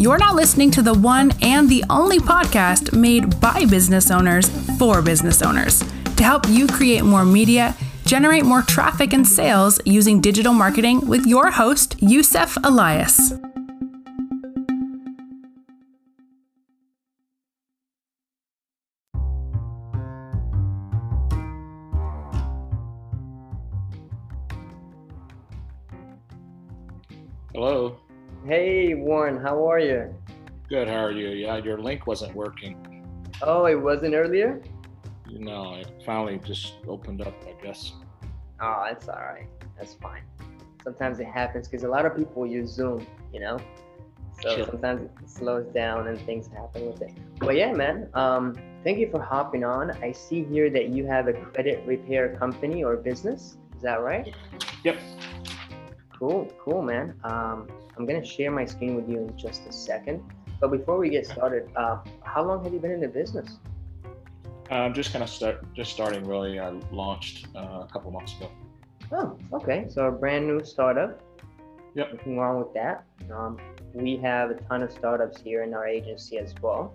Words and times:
you're 0.00 0.16
now 0.16 0.32
listening 0.32 0.70
to 0.70 0.80
the 0.80 0.94
one 0.94 1.30
and 1.42 1.68
the 1.68 1.84
only 1.90 2.18
podcast 2.18 2.96
made 2.96 3.38
by 3.38 3.66
business 3.66 4.10
owners 4.10 4.48
for 4.78 5.02
business 5.02 5.42
owners 5.42 5.80
to 6.16 6.24
help 6.24 6.48
you 6.48 6.66
create 6.66 7.04
more 7.04 7.26
media, 7.26 7.76
generate 8.06 8.46
more 8.46 8.62
traffic 8.62 9.12
and 9.12 9.28
sales 9.28 9.78
using 9.84 10.18
digital 10.18 10.54
marketing 10.54 11.06
with 11.06 11.26
your 11.26 11.50
host, 11.50 11.96
Youssef 12.00 12.56
Elias. 12.64 13.34
Hello. 27.52 27.99
Hey 28.50 28.94
Warren, 28.94 29.40
how 29.40 29.70
are 29.70 29.78
you? 29.78 30.12
Good. 30.68 30.88
How 30.88 31.04
are 31.04 31.12
you? 31.12 31.28
Yeah, 31.28 31.58
your 31.58 31.78
link 31.78 32.08
wasn't 32.08 32.34
working. 32.34 32.74
Oh, 33.42 33.66
it 33.66 33.76
wasn't 33.80 34.16
earlier? 34.16 34.60
No, 35.30 35.74
it 35.74 35.86
finally 36.04 36.40
just 36.44 36.74
opened 36.88 37.22
up, 37.22 37.32
I 37.46 37.52
guess. 37.64 37.92
Oh, 38.60 38.86
that's 38.88 39.08
all 39.08 39.20
right. 39.20 39.46
That's 39.78 39.94
fine. 39.94 40.22
Sometimes 40.82 41.20
it 41.20 41.28
happens 41.28 41.68
because 41.68 41.84
a 41.84 41.88
lot 41.88 42.04
of 42.04 42.16
people 42.16 42.44
use 42.44 42.70
Zoom, 42.70 43.06
you 43.32 43.38
know? 43.38 43.56
So 44.42 44.56
Sure. 44.56 44.66
sometimes 44.66 45.02
it 45.02 45.30
slows 45.30 45.66
down 45.72 46.08
and 46.08 46.18
things 46.22 46.48
happen 46.48 46.88
with 46.88 47.02
it. 47.02 47.12
But 47.38 47.54
yeah, 47.54 47.72
man, 47.72 48.08
um, 48.14 48.56
thank 48.82 48.98
you 48.98 49.08
for 49.12 49.22
hopping 49.22 49.62
on. 49.62 49.92
I 50.02 50.10
see 50.10 50.42
here 50.42 50.70
that 50.70 50.88
you 50.88 51.06
have 51.06 51.28
a 51.28 51.34
credit 51.34 51.86
repair 51.86 52.34
company 52.34 52.82
or 52.82 52.96
business. 52.96 53.58
Is 53.76 53.82
that 53.82 54.02
right? 54.02 54.34
Yep. 54.82 54.96
Cool, 56.20 56.52
cool, 56.62 56.82
man. 56.82 57.14
Um, 57.24 57.66
I'm 57.96 58.04
gonna 58.04 58.22
share 58.22 58.50
my 58.50 58.66
screen 58.66 58.94
with 58.94 59.08
you 59.08 59.20
in 59.20 59.38
just 59.38 59.66
a 59.66 59.72
second. 59.72 60.22
But 60.60 60.70
before 60.70 60.98
we 60.98 61.08
get 61.08 61.26
started, 61.26 61.70
uh, 61.74 62.00
how 62.22 62.44
long 62.44 62.62
have 62.62 62.74
you 62.74 62.78
been 62.78 62.90
in 62.90 63.00
the 63.00 63.08
business? 63.08 63.56
I'm 64.70 64.92
just 64.92 65.12
kind 65.12 65.24
of 65.24 65.30
start, 65.30 65.64
just 65.72 65.90
starting 65.92 66.22
really. 66.24 66.60
I 66.60 66.68
launched 66.92 67.46
uh, 67.56 67.84
a 67.84 67.88
couple 67.90 68.10
months 68.10 68.36
ago. 68.36 68.50
Oh, 69.12 69.38
okay. 69.54 69.86
So 69.88 70.08
a 70.08 70.12
brand 70.12 70.46
new 70.46 70.62
startup. 70.62 71.22
Yep. 71.94 72.12
Nothing 72.12 72.36
wrong 72.36 72.58
with 72.58 72.74
that. 72.74 73.04
Um, 73.32 73.56
we 73.94 74.18
have 74.18 74.50
a 74.50 74.54
ton 74.54 74.82
of 74.82 74.92
startups 74.92 75.40
here 75.40 75.62
in 75.62 75.72
our 75.72 75.88
agency 75.88 76.36
as 76.36 76.54
well. 76.60 76.94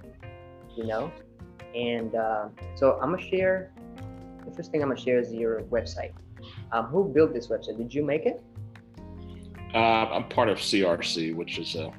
You 0.77 0.85
know, 0.85 1.11
and 1.73 2.13
uh, 2.13 2.49
so 2.75 2.99
I'm 3.01 3.09
gonna 3.09 3.27
share. 3.27 3.71
The 4.45 4.51
first 4.51 4.69
thing 4.69 4.83
I'm 4.83 4.89
gonna 4.89 5.01
share 5.01 5.17
is 5.17 5.33
your 5.33 5.63
website. 5.63 6.13
Um, 6.71 6.85
who 6.85 7.05
built 7.05 7.33
this 7.33 7.47
website? 7.47 7.77
Did 7.77 7.91
you 7.91 8.05
make 8.05 8.27
it? 8.27 8.43
Uh, 9.75 10.07
I'm 10.09 10.29
part 10.29 10.47
of 10.47 10.57
CRC, 10.57 11.35
which 11.35 11.59
is 11.59 11.75
a, 11.75 11.91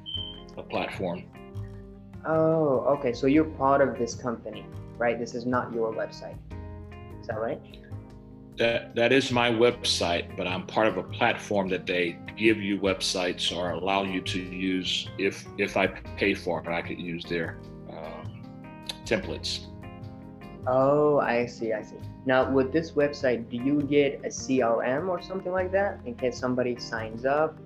a 0.57 0.63
platform. 0.63 1.25
Oh, 2.25 2.79
okay. 2.97 3.13
So 3.13 3.27
you're 3.27 3.45
part 3.45 3.81
of 3.81 3.99
this 3.99 4.15
company, 4.15 4.65
right? 4.97 5.19
This 5.19 5.35
is 5.35 5.45
not 5.45 5.71
your 5.71 5.93
website. 5.93 6.37
Is 7.21 7.27
that 7.27 7.39
right? 7.39 7.61
That 8.57 8.95
that 8.95 9.11
is 9.13 9.31
my 9.31 9.51
website, 9.51 10.35
but 10.35 10.47
I'm 10.47 10.65
part 10.65 10.87
of 10.87 10.97
a 10.97 11.03
platform 11.03 11.69
that 11.69 11.85
they 11.85 12.17
give 12.35 12.57
you 12.57 12.79
websites 12.79 13.55
or 13.55 13.69
allow 13.69 14.01
you 14.01 14.21
to 14.21 14.39
use. 14.39 15.07
If 15.19 15.45
if 15.59 15.77
I 15.77 15.85
pay 15.85 16.33
for 16.33 16.59
it, 16.59 16.67
I 16.67 16.81
could 16.81 16.99
use 16.99 17.25
their 17.25 17.59
um, 17.91 18.41
templates. 19.05 19.67
Oh, 20.65 21.19
I 21.19 21.45
see. 21.45 21.73
I 21.73 21.83
see. 21.83 21.97
Now, 22.25 22.51
with 22.51 22.73
this 22.73 22.91
website, 22.91 23.51
do 23.51 23.57
you 23.57 23.83
get 23.83 24.21
a 24.25 24.29
CRM 24.29 25.07
or 25.07 25.21
something 25.21 25.51
like 25.51 25.71
that 25.73 25.99
in 26.05 26.15
case 26.15 26.39
somebody 26.39 26.75
signs 26.75 27.23
up? 27.23 27.57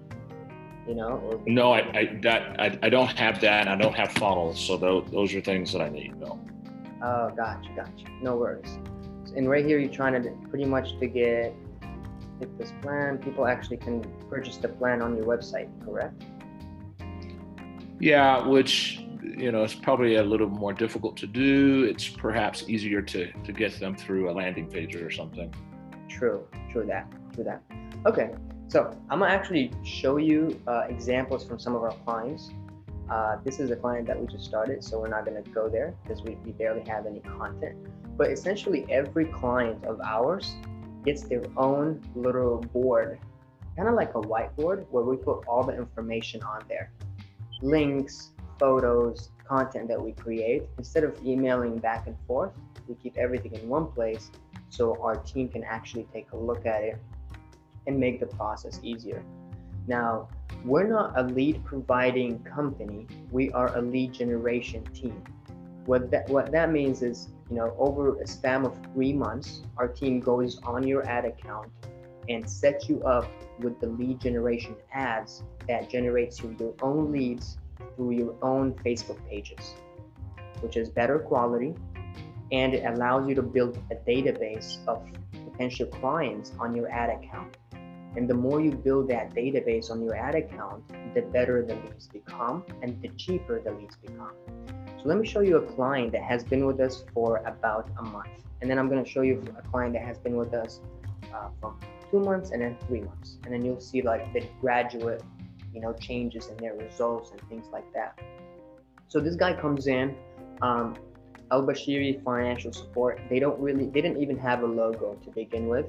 You 0.88 0.96
know, 0.96 1.22
or 1.26 1.40
No, 1.46 1.74
I, 1.74 1.80
I 1.98 2.20
that 2.22 2.60
I, 2.60 2.78
I 2.82 2.90
don't 2.90 3.16
have 3.18 3.40
that. 3.42 3.68
I 3.68 3.76
don't 3.76 3.96
have 3.96 4.12
funnels, 4.14 4.60
so 4.60 4.78
those 4.78 5.10
those 5.12 5.34
are 5.36 5.42
things 5.42 5.72
that 5.74 5.82
I 5.82 5.90
need. 5.90 6.20
No. 6.20 6.40
Oh, 7.04 7.32
gotcha, 7.36 7.70
gotcha. 7.76 8.06
No 8.22 8.36
worries. 8.36 8.78
And 9.36 9.50
right 9.50 9.66
here, 9.66 9.80
you're 9.80 9.92
trying 9.92 10.22
to 10.22 10.32
pretty 10.50 10.66
much 10.66 11.00
to 11.00 11.08
get 11.08 11.54
get 12.40 12.58
this 12.58 12.74
plan. 12.82 13.20
People 13.20 13.48
actually 13.48 13.78
can 13.78 14.04
purchase 14.30 14.58
the 14.58 14.70
plan 14.70 15.02
on 15.02 15.16
your 15.16 15.26
website, 15.26 15.70
correct? 15.86 16.24
Yeah, 18.00 18.46
which 18.48 19.06
you 19.22 19.52
know 19.52 19.64
is 19.64 19.76
probably 19.76 20.16
a 20.16 20.24
little 20.24 20.50
more 20.50 20.74
difficult 20.74 21.16
to 21.18 21.28
do. 21.28 21.84
It's 21.84 22.10
perhaps 22.10 22.64
easier 22.68 23.02
to 23.04 23.32
to 23.32 23.52
get 23.52 23.80
them 23.80 23.96
through 23.96 24.32
a 24.32 24.34
landing 24.34 24.68
page 24.68 24.96
or 24.96 25.12
something. 25.12 25.54
True, 26.10 26.48
true 26.72 26.86
that, 26.88 27.06
true 27.34 27.44
that. 27.44 27.62
Okay, 28.06 28.32
so 28.72 28.98
I'm 29.10 29.20
gonna 29.20 29.34
actually 29.34 29.70
show 29.84 30.16
you 30.16 30.58
uh, 30.66 30.84
examples 30.88 31.44
from 31.44 31.60
some 31.60 31.76
of 31.76 31.84
our 31.84 31.94
clients. 32.06 32.52
Uh, 33.10 33.36
this 33.44 33.60
is 33.60 33.70
a 33.70 33.76
client 33.76 34.08
that 34.08 34.18
we 34.18 34.26
just 34.28 34.46
started, 34.46 34.82
so 34.82 34.98
we're 34.98 35.10
not 35.10 35.26
gonna 35.26 35.42
go 35.42 35.68
there 35.68 35.94
because 36.02 36.24
we, 36.24 36.36
we 36.46 36.54
barely 36.54 36.82
have 36.88 37.06
any 37.06 37.20
content. 37.20 37.76
But 38.16 38.32
essentially, 38.32 38.86
every 38.90 39.26
client 39.26 39.84
of 39.84 40.00
ours 40.00 40.56
gets 41.04 41.24
their 41.24 41.44
own 41.58 42.02
little 42.16 42.60
board, 42.72 43.20
kind 43.76 43.90
of 43.90 43.96
like 43.96 44.16
a 44.16 44.22
whiteboard, 44.22 44.86
where 44.90 45.04
we 45.04 45.18
put 45.18 45.46
all 45.50 45.64
the 45.64 45.76
information 45.76 46.42
on 46.44 46.64
there 46.70 46.94
links, 47.62 48.32
photos, 48.58 49.32
content 49.46 49.90
that 49.90 50.02
we 50.02 50.14
create. 50.14 50.64
Instead 50.78 51.04
of 51.04 51.22
emailing 51.26 51.78
back 51.78 52.08
and 52.08 52.16
forth, 52.26 52.54
we 52.88 52.96
keep 52.96 53.18
everything 53.18 53.54
in 53.54 53.68
one 53.68 53.88
place 53.88 54.32
so 54.70 54.98
our 55.04 55.18
team 55.18 55.50
can 55.50 55.66
actually 55.66 56.08
take 56.14 56.32
a 56.32 56.38
look 56.38 56.66
at 56.66 56.84
it 56.84 56.98
and 57.88 58.00
make 58.00 58.20
the 58.20 58.26
process 58.26 58.80
easier. 58.84 59.24
Now, 59.88 60.30
we're 60.64 60.88
not 60.88 61.18
a 61.18 61.24
lead 61.24 61.64
providing 61.66 62.40
company, 62.44 63.08
we 63.32 63.52
are 63.52 63.76
a 63.76 63.82
lead 63.82 64.14
generation 64.14 64.84
team. 64.94 65.24
What 65.86 66.12
that 66.12 66.30
what 66.30 66.52
that 66.52 66.72
means 66.72 67.02
is, 67.02 67.30
you 67.50 67.56
know, 67.56 67.76
over 67.80 68.22
a 68.22 68.28
span 68.28 68.66
of 68.66 68.78
3 68.94 69.14
months, 69.14 69.62
our 69.78 69.88
team 69.88 70.20
goes 70.20 70.60
on 70.64 70.86
your 70.88 71.04
ad 71.08 71.26
account 71.26 71.72
and 72.30 72.48
sets 72.48 72.88
you 72.88 73.02
up 73.04 73.28
with 73.60 73.80
the 73.80 73.88
lead 73.88 74.20
generation 74.20 74.76
ads 74.94 75.44
that 75.68 75.90
generates 75.90 76.42
you 76.42 76.56
your 76.60 76.74
own 76.82 77.12
leads 77.12 77.58
through 77.96 78.12
your 78.12 78.36
own 78.44 78.74
Facebook 78.86 79.18
pages, 79.28 79.74
which 80.62 80.78
is 80.78 80.90
better 80.90 81.18
quality 81.18 81.74
and 82.52 82.74
it 82.74 82.84
allows 82.86 83.28
you 83.28 83.36
to 83.36 83.42
build 83.42 83.78
a 83.92 83.96
database 84.10 84.78
of 84.88 85.08
potential 85.52 85.88
clients 85.88 86.52
on 86.60 86.76
your 86.76 86.90
ad 86.90 87.10
account. 87.10 87.58
And 88.16 88.30
the 88.30 88.34
more 88.34 88.60
you 88.60 88.72
build 88.72 89.10
that 89.10 89.34
database 89.34 89.90
on 89.90 90.04
your 90.04 90.16
ad 90.16 90.36
account, 90.36 90.84
the 91.14 91.22
better 91.22 91.66
the 91.66 91.76
leads 91.76 92.08
become 92.08 92.66
and 92.82 93.02
the 93.02 93.08
cheaper 93.10 93.62
the 93.62 93.72
leads 93.72 93.96
become. 93.96 94.34
So 95.02 95.04
let 95.06 95.18
me 95.18 95.28
show 95.28 95.40
you 95.40 95.58
a 95.58 95.66
client 95.74 96.12
that 96.12 96.24
has 96.24 96.44
been 96.44 96.66
with 96.66 96.80
us 96.80 97.04
for 97.14 97.38
about 97.38 97.90
a 98.00 98.04
month. 98.04 98.30
And 98.62 98.70
then 98.70 98.78
I'm 98.78 98.90
going 98.90 99.04
to 99.04 99.10
show 99.10 99.22
you 99.22 99.44
a 99.58 99.62
client 99.70 99.94
that 99.94 100.04
has 100.04 100.18
been 100.18 100.36
with 100.36 100.54
us 100.54 100.82
uh, 101.34 101.50
from 101.60 101.80
two 102.12 102.20
months 102.20 102.52
and 102.52 102.62
then 102.62 102.78
three 102.88 103.02
months. 103.02 103.38
And 103.46 103.54
then 103.54 103.66
you'll 103.66 103.80
see 103.80 104.02
like 104.02 104.32
the 104.34 104.44
graduate, 104.60 105.24
you 105.74 105.82
know, 105.82 105.94
changes 105.94 106.48
in 106.48 106.58
their 106.58 106.76
results 106.76 107.32
and 107.32 107.42
things 107.50 107.68
like 107.72 107.92
that. 107.94 108.20
So 109.08 109.20
this 109.20 109.36
guy 109.36 109.60
comes 109.60 109.88
in, 109.88 110.16
um, 110.62 110.96
Al 111.52 111.64
Bashiri 111.64 112.24
Financial 112.24 112.72
Support. 112.72 113.20
They 113.30 113.40
don't 113.40 113.60
really, 113.60 113.86
they 113.88 114.02
didn't 114.02 114.22
even 114.22 114.38
have 114.38 114.64
a 114.64 114.66
logo 114.66 115.16
to 115.16 115.30
begin 115.32 115.68
with. 115.68 115.86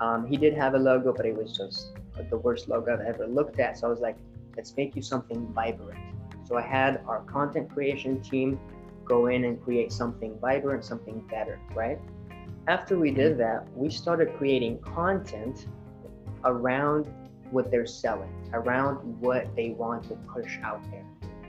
Um, 0.00 0.26
he 0.26 0.36
did 0.36 0.54
have 0.54 0.74
a 0.74 0.78
logo, 0.78 1.12
but 1.12 1.26
it 1.26 1.36
was 1.36 1.56
just 1.56 1.92
the 2.30 2.38
worst 2.38 2.68
logo 2.68 2.92
I've 2.92 3.00
ever 3.00 3.26
looked 3.26 3.60
at. 3.60 3.78
So 3.78 3.86
I 3.86 3.90
was 3.90 4.00
like, 4.00 4.16
let's 4.56 4.76
make 4.76 4.96
you 4.96 5.02
something 5.02 5.46
vibrant. 5.52 5.98
So 6.44 6.56
I 6.56 6.62
had 6.62 7.02
our 7.08 7.22
content 7.22 7.72
creation 7.72 8.20
team 8.20 8.58
go 9.04 9.26
in 9.26 9.44
and 9.44 9.62
create 9.62 9.92
something 9.92 10.38
vibrant, 10.40 10.84
something 10.84 11.20
better, 11.30 11.60
right? 11.74 11.98
After 12.66 12.98
we 12.98 13.10
did 13.10 13.38
that, 13.38 13.66
we 13.74 13.90
started 13.90 14.34
creating 14.36 14.78
content 14.80 15.66
around 16.44 17.06
what 17.50 17.70
they're 17.70 17.86
selling, 17.86 18.32
around 18.52 18.96
what 19.20 19.54
they 19.54 19.70
want 19.70 20.08
to 20.08 20.14
push 20.32 20.58
out 20.62 20.82
there, 20.90 21.04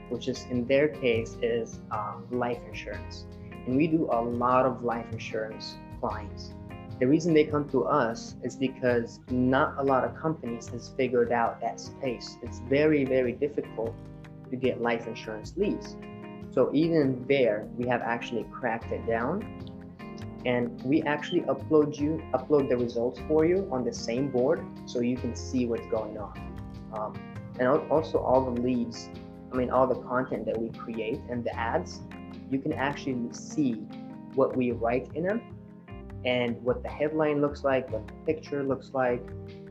which 0.08 0.28
is 0.28 0.46
in 0.50 0.66
their 0.66 0.88
case 0.88 1.36
is 1.42 1.80
um, 1.90 2.26
life 2.30 2.58
insurance. 2.68 3.26
And 3.66 3.76
we 3.76 3.86
do 3.86 4.08
a 4.12 4.20
lot 4.20 4.66
of 4.66 4.84
life 4.84 5.06
insurance 5.12 5.76
clients. 6.00 6.52
The 6.98 7.06
reason 7.06 7.34
they 7.34 7.44
come 7.44 7.68
to 7.70 7.84
us 7.84 8.36
is 8.42 8.56
because 8.56 9.20
not 9.30 9.74
a 9.78 9.82
lot 9.82 10.04
of 10.04 10.16
companies 10.16 10.68
has 10.68 10.88
figured 10.96 11.30
out 11.30 11.60
that 11.60 11.78
space. 11.78 12.38
It's 12.42 12.60
very, 12.60 13.04
very 13.04 13.32
difficult 13.32 13.94
to 14.50 14.56
get 14.56 14.80
life 14.80 15.06
insurance 15.06 15.54
leads. 15.56 15.96
So 16.52 16.70
even 16.72 17.22
there, 17.28 17.68
we 17.76 17.86
have 17.86 18.00
actually 18.00 18.46
cracked 18.50 18.90
it 18.92 19.06
down 19.06 19.42
and 20.46 20.80
we 20.84 21.02
actually 21.02 21.40
upload 21.42 21.98
you 21.98 22.22
upload 22.32 22.68
the 22.68 22.76
results 22.76 23.20
for 23.26 23.44
you 23.44 23.68
on 23.72 23.84
the 23.84 23.92
same 23.92 24.30
board 24.30 24.64
so 24.86 25.00
you 25.00 25.16
can 25.16 25.34
see 25.34 25.66
what's 25.66 25.86
going 25.88 26.16
on 26.16 26.32
um, 26.96 27.14
and 27.58 27.68
also 27.90 28.18
all 28.18 28.44
the 28.44 28.60
leads 28.60 29.08
i 29.52 29.56
mean 29.56 29.70
all 29.70 29.86
the 29.86 30.00
content 30.02 30.46
that 30.46 30.56
we 30.56 30.68
create 30.78 31.20
and 31.30 31.42
the 31.42 31.54
ads 31.58 32.00
you 32.50 32.60
can 32.60 32.72
actually 32.74 33.16
see 33.32 33.72
what 34.34 34.56
we 34.56 34.70
write 34.70 35.08
in 35.14 35.24
them 35.24 35.42
and 36.26 36.60
what 36.62 36.82
the 36.82 36.88
headline 36.88 37.40
looks 37.40 37.64
like 37.64 37.90
what 37.90 38.06
the 38.06 38.12
picture 38.26 38.62
looks 38.62 38.90
like 38.92 39.22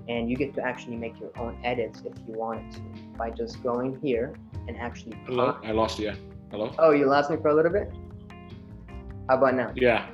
and 0.07 0.30
you 0.30 0.36
get 0.36 0.54
to 0.54 0.62
actually 0.62 0.96
make 0.96 1.19
your 1.19 1.31
own 1.38 1.57
edits 1.63 2.02
if 2.06 2.13
you 2.28 2.34
wanted 2.34 2.72
to 2.72 2.80
by 3.18 3.30
just 3.30 3.62
going 3.63 4.00
here 4.02 4.36
and 4.68 4.78
actually. 4.78 5.18
Hello, 5.25 5.57
I 5.63 5.72
lost 5.72 6.00
you. 6.00 6.13
Hello. 6.52 6.74
Oh, 6.80 6.92
you 6.92 7.06
lost 7.06 7.30
me 7.30 7.38
for 7.38 7.50
a 7.50 7.54
little 7.54 7.72
bit. 7.72 7.92
How 9.28 9.38
about 9.38 9.56
now? 9.56 9.72
Yeah. 9.75 10.07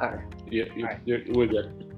All 0.00 0.10
right. 0.10 0.24
Yeah, 0.50 0.64
you, 0.74 0.84
Alright. 0.84 1.00
you're, 1.04 1.20
we're 1.30 1.46
good. 1.46 1.94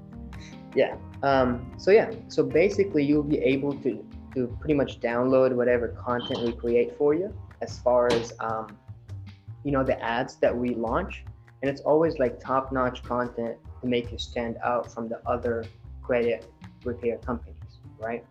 Yeah. 0.75 0.95
Um, 1.23 1.71
so 1.77 1.91
yeah. 1.91 2.11
So 2.27 2.43
basically, 2.43 3.03
you'll 3.03 3.23
be 3.23 3.39
able 3.39 3.73
to 3.81 4.05
to 4.35 4.57
pretty 4.59 4.73
much 4.73 4.99
download 5.01 5.53
whatever 5.53 5.89
content 5.89 6.41
we 6.43 6.53
create 6.53 6.97
for 6.97 7.13
you, 7.13 7.33
as 7.61 7.79
far 7.79 8.07
as 8.13 8.33
um, 8.39 8.77
you 9.63 9.71
know, 9.71 9.83
the 9.83 10.01
ads 10.01 10.35
that 10.35 10.55
we 10.55 10.69
launch, 10.69 11.23
and 11.61 11.69
it's 11.69 11.81
always 11.81 12.17
like 12.17 12.39
top-notch 12.39 13.03
content 13.03 13.57
to 13.81 13.87
make 13.87 14.11
you 14.11 14.17
stand 14.17 14.57
out 14.63 14.91
from 14.91 15.09
the 15.09 15.19
other 15.27 15.65
credit 16.01 16.45
repair 16.83 17.17
companies, 17.17 17.55
right? 17.99 18.25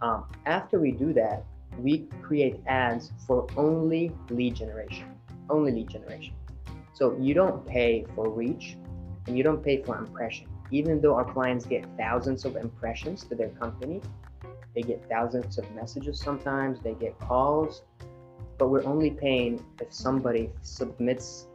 Um, 0.00 0.24
after 0.46 0.80
we 0.80 0.92
do 0.92 1.12
that, 1.14 1.44
we 1.78 2.06
create 2.22 2.60
ads 2.66 3.12
for 3.26 3.46
only 3.56 4.12
lead 4.30 4.56
generation, 4.56 5.14
only 5.48 5.72
lead 5.72 5.88
generation. 5.88 6.34
So 6.92 7.16
you 7.18 7.34
don't 7.34 7.66
pay 7.66 8.04
for 8.14 8.28
reach 8.28 8.76
and 9.26 9.36
you 9.36 9.42
don't 9.42 9.62
pay 9.62 9.82
for 9.82 9.96
impression. 9.96 10.48
Even 10.70 11.00
though 11.00 11.14
our 11.14 11.24
clients 11.24 11.64
get 11.64 11.84
thousands 11.96 12.44
of 12.44 12.56
impressions 12.56 13.24
to 13.24 13.34
their 13.34 13.50
company, 13.50 14.00
they 14.74 14.82
get 14.82 15.06
thousands 15.08 15.58
of 15.58 15.70
messages 15.72 16.18
sometimes, 16.18 16.80
they 16.80 16.94
get 16.94 17.18
calls, 17.18 17.82
but 18.58 18.68
we're 18.68 18.84
only 18.84 19.10
paying 19.10 19.64
if 19.80 19.92
somebody 19.92 20.50
submits 20.62 21.46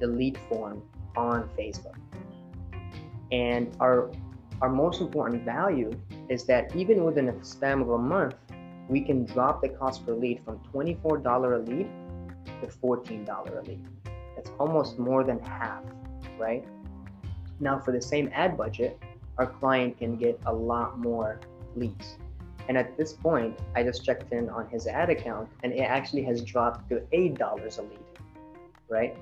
the 0.00 0.06
lead 0.06 0.38
form 0.48 0.82
on 1.16 1.48
Facebook. 1.58 1.96
And 3.32 3.74
our 3.80 4.10
our 4.62 4.68
most 4.68 5.00
important 5.00 5.44
value 5.44 5.90
is 6.28 6.44
that 6.44 6.74
even 6.76 7.04
within 7.04 7.28
a 7.28 7.44
span 7.44 7.80
of 7.80 7.90
a 7.90 7.98
month, 7.98 8.34
we 8.88 9.00
can 9.00 9.24
drop 9.24 9.62
the 9.62 9.70
cost 9.70 10.04
per 10.04 10.12
lead 10.12 10.42
from 10.44 10.60
$24 10.74 11.56
a 11.56 11.58
lead 11.70 11.88
to 12.60 12.66
$14 12.66 13.58
a 13.58 13.62
lead. 13.62 13.86
That's 14.36 14.50
almost 14.58 14.98
more 14.98 15.24
than 15.24 15.38
half, 15.38 15.82
right? 16.38 16.64
Now, 17.58 17.78
for 17.78 17.92
the 17.92 18.02
same 18.02 18.30
ad 18.34 18.56
budget, 18.56 19.00
our 19.38 19.46
client 19.46 19.98
can 19.98 20.16
get 20.16 20.38
a 20.46 20.52
lot 20.52 20.98
more 20.98 21.40
leads. 21.76 22.16
And 22.68 22.76
at 22.76 22.96
this 22.96 23.12
point, 23.12 23.58
I 23.74 23.82
just 23.82 24.04
checked 24.04 24.32
in 24.32 24.48
on 24.50 24.68
his 24.68 24.86
ad 24.86 25.10
account 25.10 25.48
and 25.62 25.72
it 25.72 25.80
actually 25.80 26.22
has 26.24 26.42
dropped 26.42 26.88
to 26.90 27.00
$8 27.12 27.78
a 27.78 27.82
lead, 27.82 27.98
right? 28.88 29.16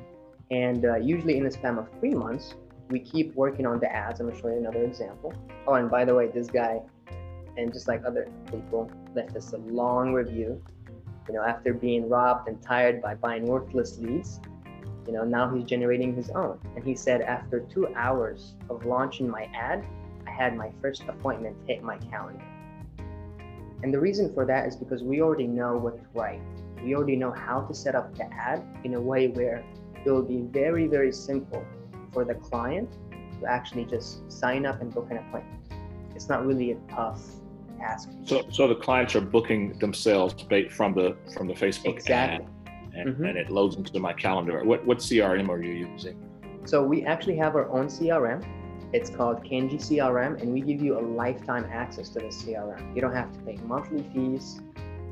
And 0.51 0.85
uh, 0.85 0.97
usually 0.97 1.37
in 1.37 1.45
the 1.45 1.51
span 1.51 1.79
of 1.79 1.89
three 2.01 2.15
months, 2.15 2.55
we 2.91 3.01
keep 3.01 3.35
working 3.35 3.67
on 3.67 3.81
the 3.81 3.91
ads. 3.93 4.21
I'm 4.21 4.29
gonna 4.29 4.41
show 4.41 4.49
you 4.49 4.59
another 4.59 4.83
example. 4.83 5.33
Oh, 5.67 5.75
and 5.75 5.91
by 5.91 6.05
the 6.05 6.15
way, 6.15 6.29
this 6.29 6.49
guy, 6.49 6.81
and 7.57 7.73
just 7.73 7.89
like 7.89 8.05
other 8.05 8.29
people, 8.51 8.91
left 9.15 9.37
us 9.37 9.53
a 9.53 9.59
long 9.59 10.13
review. 10.13 10.63
You 11.29 11.35
know, 11.35 11.43
after 11.43 11.75
being 11.75 12.09
robbed 12.09 12.49
and 12.49 12.63
tired 12.63 13.03
by 13.03 13.15
buying 13.15 13.45
worthless 13.45 13.99
leads, 13.99 14.41
you 15.07 15.13
know, 15.13 15.25
now 15.25 15.55
he's 15.55 15.65
generating 15.65 16.15
his 16.15 16.31
own. 16.31 16.59
And 16.75 16.85
he 16.85 16.95
said, 16.95 17.21
after 17.21 17.61
two 17.61 17.89
hours 17.95 18.55
of 18.71 18.85
launching 18.87 19.29
my 19.29 19.51
ad, 19.55 19.85
I 20.27 20.31
had 20.31 20.57
my 20.57 20.71
first 20.81 21.03
appointment 21.09 21.57
hit 21.67 21.83
my 21.83 21.99
calendar. 21.99 22.45
And 23.83 23.93
the 23.93 24.01
reason 24.01 24.33
for 24.33 24.45
that 24.47 24.67
is 24.67 24.77
because 24.77 25.03
we 25.03 25.21
already 25.21 25.47
know 25.47 25.77
what's 25.77 26.03
right. 26.15 26.41
We 26.83 26.95
already 26.95 27.17
know 27.17 27.33
how 27.33 27.63
to 27.63 27.75
set 27.75 27.95
up 27.95 28.17
the 28.17 28.25
ad 28.33 28.63
in 28.85 28.95
a 28.95 29.01
way 29.01 29.29
where 29.29 29.65
it 30.05 30.11
will 30.11 30.23
be 30.23 30.41
very, 30.41 30.87
very 30.87 31.13
simple 31.13 31.65
for 32.13 32.25
the 32.25 32.35
client 32.35 32.91
to 33.41 33.47
actually 33.47 33.85
just 33.85 34.31
sign 34.31 34.67
up 34.67 34.81
and 34.81 34.93
book 34.93 35.09
an 35.11 35.19
appointment. 35.19 35.63
It's 36.15 36.29
not 36.29 36.47
really 36.47 36.73
a 36.73 36.77
tough 36.91 37.23
task. 37.79 38.11
So, 38.25 38.43
so 38.51 38.67
the 38.67 38.75
clients 38.75 39.15
are 39.15 39.21
booking 39.21 39.79
themselves 39.79 40.35
from 40.71 40.95
the 40.95 41.17
from 41.35 41.47
the 41.47 41.55
Facebook 41.55 41.95
Exactly. 41.95 42.47
ad, 42.47 42.51
and, 42.95 43.17
Mhm. 43.17 43.29
and 43.29 43.39
it 43.39 43.51
loads 43.51 43.77
into 43.77 43.99
my 44.01 44.13
calendar. 44.13 44.65
What 44.65 44.85
what 44.87 44.99
CRM 45.01 45.49
are 45.49 45.63
you 45.63 45.73
using? 45.89 46.17
So 46.65 46.83
we 46.85 47.05
actually 47.05 47.37
have 47.37 47.55
our 47.55 47.69
own 47.71 47.89
CRM. 47.89 48.43
It's 48.93 49.11
called 49.11 49.45
Kinji 49.45 49.79
CRM, 49.81 50.41
and 50.41 50.53
we 50.53 50.61
give 50.61 50.81
you 50.83 50.99
a 50.99 51.03
lifetime 51.23 51.65
access 51.71 52.09
to 52.11 52.21
the 52.21 52.33
CRM. 52.33 52.95
You 52.95 53.01
don't 53.03 53.15
have 53.15 53.31
to 53.33 53.39
pay 53.41 53.57
monthly 53.67 54.03
fees. 54.15 54.61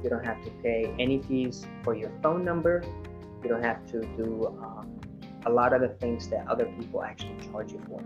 You 0.02 0.10
don't 0.10 0.24
have 0.24 0.42
to 0.44 0.50
pay 0.62 0.92
any 0.98 1.22
fees 1.22 1.66
for 1.82 1.94
your 1.94 2.10
phone 2.22 2.44
number. 2.44 2.82
You 3.42 3.48
don't 3.50 3.62
have 3.62 3.86
to 3.92 4.00
do 4.16 4.46
um, 4.60 4.95
a 5.46 5.50
lot 5.50 5.72
of 5.72 5.80
the 5.80 5.88
things 5.88 6.28
that 6.28 6.46
other 6.48 6.66
people 6.78 7.02
actually 7.02 7.36
charge 7.50 7.72
you 7.72 7.80
for. 7.88 8.02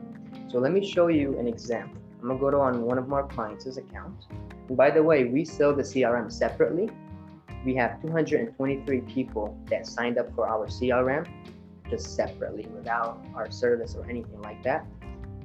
So 0.48 0.58
let 0.58 0.72
me 0.72 0.86
show 0.86 1.08
you 1.08 1.38
an 1.38 1.48
example. 1.48 2.00
I'm 2.20 2.28
gonna 2.28 2.38
go 2.38 2.50
to 2.50 2.58
on 2.58 2.82
one 2.82 2.98
of 2.98 3.12
our 3.12 3.26
clients' 3.26 3.76
accounts. 3.76 4.26
And 4.68 4.76
by 4.76 4.90
the 4.90 5.02
way, 5.02 5.24
we 5.24 5.44
sell 5.44 5.74
the 5.74 5.82
CRM 5.82 6.30
separately. 6.30 6.90
We 7.64 7.74
have 7.76 8.00
223 8.02 9.00
people 9.02 9.58
that 9.70 9.86
signed 9.86 10.18
up 10.18 10.34
for 10.34 10.48
our 10.48 10.66
CRM 10.66 11.26
just 11.88 12.14
separately 12.14 12.66
without 12.74 13.24
our 13.34 13.50
service 13.50 13.96
or 13.96 14.08
anything 14.08 14.40
like 14.42 14.62
that 14.62 14.86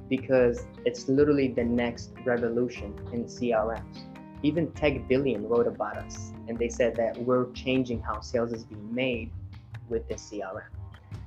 because 0.08 0.66
it's 0.84 1.08
literally 1.08 1.48
the 1.48 1.64
next 1.64 2.12
revolution 2.24 2.94
in 3.12 3.24
CRMs. 3.24 4.04
Even 4.42 4.68
TechBullion 4.68 5.48
wrote 5.48 5.66
about 5.66 5.96
us 5.96 6.32
and 6.46 6.58
they 6.58 6.68
said 6.68 6.94
that 6.96 7.16
we're 7.18 7.50
changing 7.52 8.00
how 8.00 8.20
sales 8.20 8.52
is 8.52 8.64
being 8.64 8.94
made 8.94 9.30
with 9.88 10.06
the 10.08 10.14
CRM. 10.14 10.75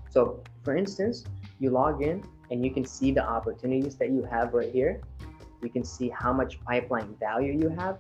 So, 0.09 0.44
for 0.63 0.75
instance, 0.75 1.23
you 1.59 1.69
log 1.69 2.01
in 2.01 2.23
and 2.51 2.65
you 2.65 2.71
can 2.71 2.85
see 2.85 3.11
the 3.11 3.23
opportunities 3.23 3.95
that 3.97 4.09
you 4.09 4.23
have 4.23 4.53
right 4.53 4.71
here. 4.71 5.01
You 5.61 5.69
can 5.69 5.83
see 5.83 6.09
how 6.09 6.33
much 6.33 6.59
pipeline 6.61 7.15
value 7.19 7.53
you 7.59 7.69
have. 7.69 8.00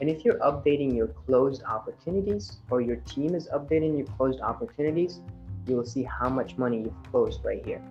And 0.00 0.08
if 0.08 0.24
you're 0.24 0.38
updating 0.38 0.96
your 0.96 1.08
closed 1.08 1.62
opportunities 1.64 2.58
or 2.70 2.80
your 2.80 2.96
team 2.96 3.34
is 3.34 3.48
updating 3.48 3.98
your 3.98 4.06
closed 4.16 4.40
opportunities, 4.40 5.20
you 5.66 5.76
will 5.76 5.84
see 5.84 6.02
how 6.02 6.28
much 6.28 6.56
money 6.56 6.78
you've 6.78 7.02
closed 7.10 7.44
right 7.44 7.64
here. 7.64 7.82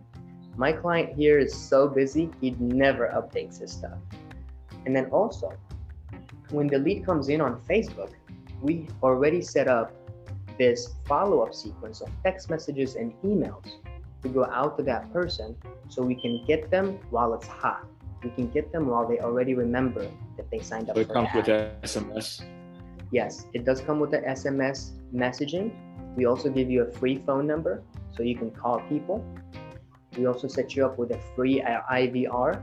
My 0.57 0.71
client 0.71 1.13
here 1.16 1.38
is 1.38 1.54
so 1.54 1.88
busy, 1.88 2.30
he 2.42 2.51
never 2.60 3.07
updates 3.07 3.60
his 3.60 3.71
stuff. 3.71 3.98
And 4.86 4.95
then 4.95 5.06
also, 5.06 5.54
when 6.50 6.68
the 6.68 6.80
lead 6.80 7.06
comes 7.06 7.30
in 7.30 7.42
on 7.42 7.62
Facebook, 7.62 8.12
we 8.62 8.88
already 9.04 9.42
set 9.42 9.68
up 9.68 9.94
this 10.59 10.89
follow 11.07 11.41
up 11.41 11.56
sequence 11.56 12.01
of 12.01 12.09
text 12.23 12.50
messages 12.50 12.95
and 12.95 13.13
emails 13.23 13.65
to 14.21 14.29
go 14.29 14.45
out 14.45 14.77
to 14.77 14.83
that 14.83 15.11
person 15.11 15.56
so 15.88 16.03
we 16.03 16.13
can 16.13 16.45
get 16.45 16.69
them 16.69 17.00
while 17.09 17.33
it's 17.33 17.47
hot. 17.47 17.88
We 18.23 18.29
can 18.31 18.50
get 18.50 18.71
them 18.71 18.88
while 18.88 19.07
they 19.07 19.19
already 19.19 19.56
remember 19.56 20.06
that 20.35 20.51
they 20.51 20.59
signed 20.59 20.89
up 20.89 20.97
So 20.97 21.01
it 21.01 21.09
comes 21.09 21.29
with. 21.33 21.45
SMS. 21.45 22.44
Yes, 23.11 23.45
it 23.53 23.65
does 23.65 23.79
come 23.81 24.00
with 24.00 24.11
the 24.11 24.19
SMS 24.19 24.91
messaging. 25.15 25.71
We 26.15 26.25
also 26.25 26.50
give 26.50 26.69
you 26.69 26.83
a 26.83 26.92
free 26.92 27.23
phone 27.25 27.47
number 27.47 27.81
so 28.16 28.23
you 28.23 28.35
can 28.35 28.51
call 28.51 28.81
people. 28.89 29.25
We 30.18 30.28
also 30.28 30.47
set 30.47 30.75
you 30.75 30.85
up 30.85 30.99
with 30.99 31.11
a 31.11 31.19
free 31.33 31.61
IVR, 31.61 32.61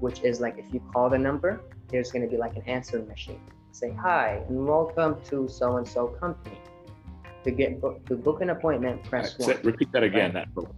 which 0.00 0.22
is 0.24 0.40
like 0.40 0.58
if 0.58 0.74
you 0.74 0.80
call 0.92 1.08
the 1.08 1.18
number, 1.18 1.60
there's 1.88 2.10
going 2.10 2.22
to 2.22 2.30
be 2.30 2.36
like 2.36 2.56
an 2.56 2.62
answering 2.66 3.06
machine. 3.06 3.40
Say 3.70 3.92
hi 3.92 4.42
and 4.48 4.66
welcome 4.66 5.16
to 5.26 5.46
so 5.48 5.76
and 5.76 5.86
so 5.86 6.08
company. 6.08 6.58
To 7.48 7.54
get 7.54 7.80
book, 7.80 8.04
to 8.08 8.14
book 8.14 8.42
an 8.42 8.50
appointment, 8.50 9.02
press 9.04 9.34
Say- 9.38 9.54
one. 9.54 9.62
repeat 9.62 9.90
that 9.92 10.02
again. 10.02 10.34
That 10.34 10.52
broke. 10.54 10.68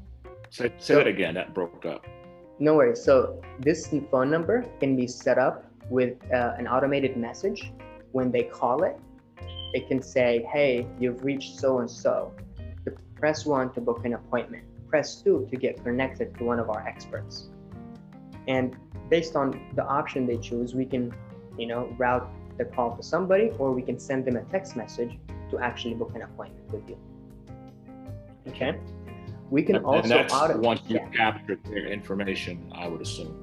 Say, 0.50 0.68
say 0.68 0.72
So- 0.78 0.94
that 0.98 1.08
again. 1.08 1.34
That 1.34 1.52
broke 1.52 1.84
up. 1.84 2.06
No 2.60 2.76
worries. 2.76 3.02
So 3.02 3.42
this 3.58 3.92
phone 4.12 4.30
number 4.30 4.64
can 4.78 4.94
be 4.94 5.08
set 5.08 5.36
up 5.36 5.64
with 5.88 6.14
uh, 6.32 6.54
an 6.60 6.68
automated 6.68 7.16
message. 7.16 7.72
When 8.12 8.30
they 8.30 8.44
call 8.44 8.84
it, 8.84 8.96
it 9.74 9.88
can 9.88 10.00
say, 10.00 10.46
"Hey, 10.52 10.86
you've 11.00 11.24
reached 11.24 11.58
so 11.58 11.80
and 11.80 11.90
so." 11.90 12.32
Press 13.16 13.44
one 13.44 13.72
to 13.72 13.80
book 13.80 14.04
an 14.04 14.14
appointment. 14.14 14.62
Press 14.88 15.20
two 15.20 15.48
to 15.50 15.56
get 15.56 15.82
connected 15.82 16.38
to 16.38 16.44
one 16.44 16.60
of 16.60 16.70
our 16.70 16.86
experts. 16.86 17.50
And 18.46 18.76
based 19.08 19.34
on 19.34 19.60
the 19.74 19.84
option 19.84 20.24
they 20.24 20.38
choose, 20.38 20.72
we 20.76 20.86
can, 20.86 21.12
you 21.58 21.66
know, 21.66 21.92
route 21.98 22.30
the 22.58 22.64
call 22.64 22.96
to 22.96 23.02
somebody, 23.02 23.50
or 23.58 23.72
we 23.72 23.82
can 23.82 23.98
send 23.98 24.24
them 24.24 24.36
a 24.36 24.44
text 24.44 24.76
message 24.76 25.18
to 25.50 25.58
actually 25.58 25.94
book 25.94 26.12
an 26.14 26.22
appointment 26.22 26.70
with 26.72 26.88
you. 26.88 26.96
Okay. 28.48 28.78
We 29.50 29.62
can 29.62 29.76
And, 29.76 29.84
also 29.84 30.08
that's 30.08 30.32
auto- 30.32 30.58
once 30.60 30.80
you 30.88 30.96
yeah. 30.96 31.08
captured 31.08 31.62
their 31.64 31.86
information, 31.86 32.70
I 32.72 32.88
would 32.88 33.00
assume. 33.00 33.34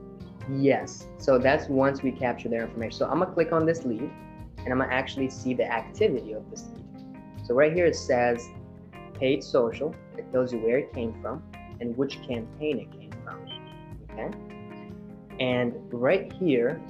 Yes. 0.58 1.08
So 1.18 1.38
that's 1.38 1.68
once 1.68 2.02
we 2.02 2.12
capture 2.12 2.48
their 2.50 2.64
information. 2.64 2.98
So 2.98 3.06
I'm 3.08 3.20
gonna 3.20 3.32
click 3.34 3.52
on 3.52 3.66
this 3.66 3.84
lead 3.86 4.10
and 4.60 4.72
I'm 4.74 4.80
gonna 4.80 4.92
actually 4.94 5.30
see 5.30 5.54
the 5.54 5.70
activity 5.72 6.32
of 6.34 6.50
this 6.50 6.66
lead. 6.74 7.06
So 7.46 7.54
right 7.54 7.74
here 7.74 7.86
it 7.86 7.96
says 7.96 8.48
paid 9.14 9.44
social. 9.44 9.94
It 10.18 10.32
tells 10.32 10.54
you 10.54 10.60
where 10.60 10.78
it 10.78 10.94
came 10.94 11.14
from 11.22 11.44
and 11.82 11.96
which 11.98 12.22
campaign 12.22 12.80
it 12.80 12.92
came 12.92 13.12
from. 13.24 13.40
Okay. 14.12 14.30
And 15.40 15.74
right 15.94 16.32
here, 16.34 16.82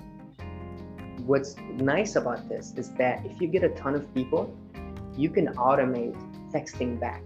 what's 1.26 1.56
nice 1.74 2.16
about 2.16 2.48
this 2.48 2.74
is 2.78 2.92
that 2.94 3.26
if 3.26 3.42
you 3.42 3.48
get 3.48 3.64
a 3.64 3.70
ton 3.70 3.96
of 3.96 4.14
people, 4.14 4.56
you 5.18 5.30
can 5.30 5.48
automate 5.56 6.16
texting 6.52 7.00
back. 7.00 7.24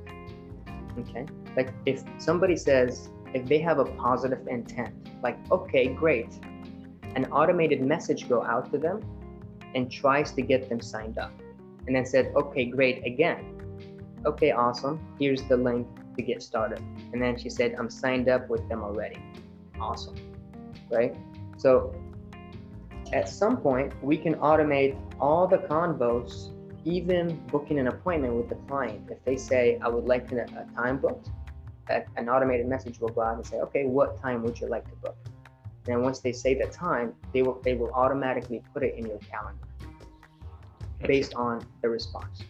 Okay. 0.97 1.25
Like 1.55 1.73
if 1.85 2.03
somebody 2.17 2.55
says, 2.55 3.09
if 3.33 3.45
they 3.45 3.59
have 3.59 3.79
a 3.79 3.85
positive 3.85 4.47
intent, 4.47 4.93
like, 5.21 5.37
okay, 5.51 5.87
great, 5.87 6.33
an 7.15 7.25
automated 7.25 7.81
message 7.81 8.27
go 8.27 8.43
out 8.43 8.71
to 8.71 8.77
them 8.77 9.01
and 9.75 9.91
tries 9.91 10.31
to 10.33 10.41
get 10.41 10.69
them 10.69 10.81
signed 10.81 11.17
up. 11.17 11.31
and 11.87 11.95
then 11.95 12.05
said, 12.05 12.31
okay, 12.35 12.65
great 12.65 13.05
again. 13.05 13.57
Okay, 14.25 14.51
awesome. 14.51 14.99
Here's 15.19 15.41
the 15.43 15.57
link 15.57 15.87
to 16.15 16.21
get 16.21 16.43
started. 16.43 16.79
And 17.11 17.21
then 17.21 17.37
she 17.37 17.49
said, 17.49 17.75
I'm 17.77 17.89
signed 17.89 18.29
up 18.29 18.49
with 18.49 18.67
them 18.69 18.83
already. 18.83 19.17
Awesome. 19.79 20.15
Right? 20.91 21.15
So 21.57 21.95
at 23.13 23.27
some 23.29 23.57
point, 23.57 23.93
we 24.03 24.17
can 24.17 24.35
automate 24.35 24.95
all 25.19 25.47
the 25.47 25.57
convos, 25.57 26.51
even 26.85 27.39
booking 27.47 27.79
an 27.79 27.87
appointment 27.87 28.33
with 28.33 28.49
the 28.49 28.55
client. 28.67 29.09
If 29.09 29.23
they 29.23 29.37
say, 29.37 29.77
I 29.81 29.87
would 29.87 30.05
like 30.05 30.27
to 30.29 30.43
a 30.43 30.67
time 30.75 30.97
booked, 30.97 31.29
an 31.89 32.29
automated 32.29 32.67
message 32.67 32.99
will 32.99 33.09
go 33.09 33.21
out 33.21 33.35
and 33.35 33.45
say, 33.45 33.57
okay, 33.57 33.85
what 33.85 34.21
time 34.21 34.43
would 34.43 34.59
you 34.59 34.67
like 34.67 34.89
to 34.89 34.95
book? 34.97 35.17
And 35.87 36.01
once 36.01 36.19
they 36.19 36.31
say 36.31 36.53
the 36.53 36.67
time, 36.67 37.13
they 37.33 37.41
will 37.41 37.59
they 37.63 37.73
will 37.73 37.91
automatically 37.93 38.61
put 38.73 38.83
it 38.83 38.95
in 38.95 39.07
your 39.07 39.17
calendar 39.17 39.67
based 40.99 41.33
on 41.33 41.65
the 41.81 41.89
response. 41.89 42.43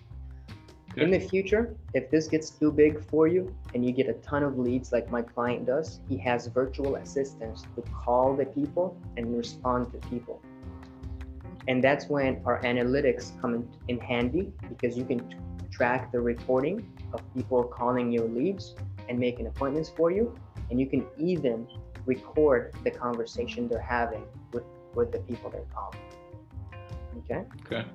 In 0.98 1.10
the 1.10 1.20
future, 1.20 1.78
if 1.94 2.12
this 2.12 2.28
gets 2.28 2.50
too 2.50 2.70
big 2.70 3.02
for 3.06 3.26
you 3.26 3.56
and 3.74 3.86
you 3.86 3.94
get 3.94 4.10
a 4.10 4.14
ton 4.16 4.44
of 4.44 4.60
leads 4.60 4.92
like 4.92 5.10
my 5.10 5.22
client 5.22 5.66
does, 5.66 6.02
he 6.10 6.18
has 6.18 6.48
virtual 6.48 6.98
assistants 6.98 7.66
to 7.78 7.82
call 7.94 8.36
the 8.36 8.46
people 8.46 8.98
and 9.16 9.38
respond 9.38 9.94
to 9.94 10.10
people. 10.10 10.42
And 11.68 11.84
that's 11.84 12.08
when 12.08 12.42
our 12.46 12.62
analytics 12.62 13.40
come 13.40 13.56
in, 13.56 13.70
in 13.88 14.00
handy 14.00 14.52
because 14.70 14.98
you 14.98 15.06
can 15.06 15.22
track 15.72 16.12
the 16.12 16.20
recording 16.20 16.92
of 17.14 17.22
people 17.34 17.64
calling 17.64 18.12
your 18.12 18.28
leads 18.28 18.76
and 19.10 19.20
making 19.20 19.48
appointments 19.48 19.92
for 19.96 20.12
you. 20.12 20.36
And 20.70 20.80
you 20.80 20.88
can 20.88 21.06
even 21.18 21.68
record 22.06 22.74
the 22.84 22.92
conversation 22.92 23.68
they're 23.68 23.80
having 23.80 24.24
with, 24.54 24.64
with 24.96 25.12
the 25.12 25.20
people 25.20 25.50
they're 25.50 25.62
calling. 25.74 26.00
Okay. 27.20 27.44
Okay. 27.66 27.86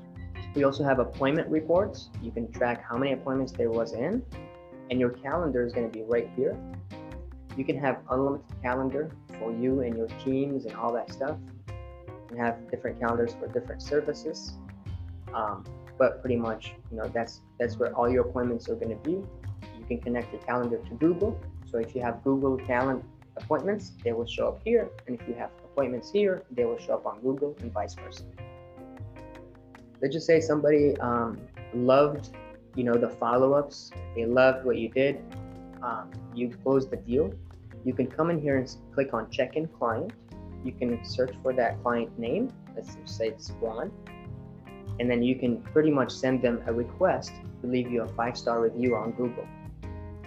We 0.54 0.64
also 0.64 0.84
have 0.84 0.98
appointment 1.00 1.48
reports. 1.48 2.08
You 2.22 2.30
can 2.30 2.50
track 2.50 2.82
how 2.88 2.96
many 2.96 3.12
appointments 3.12 3.52
there 3.52 3.70
was 3.70 3.92
in, 3.92 4.22
and 4.90 4.98
your 4.98 5.10
calendar 5.10 5.66
is 5.66 5.72
going 5.72 5.90
to 5.90 5.92
be 5.92 6.02
right 6.04 6.30
here. 6.34 6.56
You 7.56 7.64
can 7.64 7.78
have 7.78 8.00
unlimited 8.10 8.46
calendar 8.62 9.10
for 9.38 9.52
you 9.52 9.80
and 9.80 9.96
your 9.96 10.08
teams 10.24 10.66
and 10.66 10.74
all 10.76 10.92
that 10.92 11.12
stuff. 11.12 11.36
Can 12.28 12.38
have 12.38 12.70
different 12.70 12.98
calendars 13.00 13.34
for 13.38 13.48
different 13.48 13.82
services. 13.82 14.54
Um, 15.34 15.64
but 15.98 16.20
pretty 16.20 16.36
much, 16.36 16.74
you 16.90 16.98
know, 16.98 17.08
that's 17.08 17.40
that's 17.58 17.78
where 17.78 17.94
all 17.94 18.08
your 18.08 18.26
appointments 18.28 18.68
are 18.68 18.74
going 18.74 18.90
to 18.90 18.96
be. 18.96 19.12
You 19.78 19.84
can 19.88 20.00
connect 20.00 20.32
your 20.32 20.42
calendar 20.42 20.78
to 20.78 20.94
Google. 20.94 21.40
So 21.70 21.78
if 21.78 21.94
you 21.94 22.02
have 22.02 22.22
Google 22.22 22.56
Calendar 22.56 23.04
appointments, 23.36 23.92
they 24.02 24.12
will 24.12 24.26
show 24.26 24.48
up 24.48 24.60
here, 24.64 24.90
and 25.06 25.18
if 25.20 25.26
you 25.28 25.34
have 25.34 25.50
appointments 25.64 26.10
here, 26.10 26.42
they 26.50 26.64
will 26.64 26.78
show 26.78 26.94
up 26.94 27.06
on 27.06 27.20
Google 27.20 27.56
and 27.60 27.72
vice 27.72 27.94
versa 27.94 28.24
let's 30.00 30.14
just 30.14 30.26
say 30.26 30.40
somebody 30.40 30.96
um, 30.98 31.38
loved 31.74 32.30
you 32.74 32.84
know 32.84 32.94
the 32.94 33.08
follow-ups 33.08 33.90
they 34.14 34.26
loved 34.26 34.64
what 34.64 34.76
you 34.76 34.88
did 34.88 35.22
um, 35.82 36.10
you 36.34 36.48
closed 36.62 36.90
the 36.90 36.96
deal 36.96 37.32
you 37.84 37.94
can 37.94 38.06
come 38.06 38.30
in 38.30 38.40
here 38.40 38.56
and 38.58 38.76
click 38.94 39.14
on 39.14 39.30
check-in 39.30 39.66
client 39.68 40.12
you 40.66 40.72
can 40.72 41.04
search 41.04 41.32
for 41.42 41.52
that 41.52 41.80
client 41.82 42.16
name 42.18 42.52
let's 42.74 42.96
say 43.04 43.28
it's 43.28 43.50
Juan 43.60 43.90
and 44.98 45.10
then 45.10 45.22
you 45.22 45.36
can 45.36 45.60
pretty 45.60 45.90
much 45.90 46.10
send 46.10 46.42
them 46.42 46.62
a 46.66 46.72
request 46.72 47.32
to 47.60 47.66
leave 47.66 47.90
you 47.90 48.02
a 48.02 48.08
five-star 48.08 48.62
review 48.62 48.96
on 48.96 49.12
Google. 49.12 49.46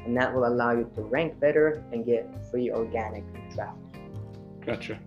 And 0.05 0.15
that 0.15 0.33
will 0.33 0.45
allow 0.45 0.71
you 0.71 0.89
to 0.95 1.01
rank 1.01 1.39
better 1.39 1.83
and 1.91 2.05
get 2.05 2.29
free 2.51 2.71
organic 2.71 3.23
traffic 3.53 3.89
gotcha. 4.65 4.99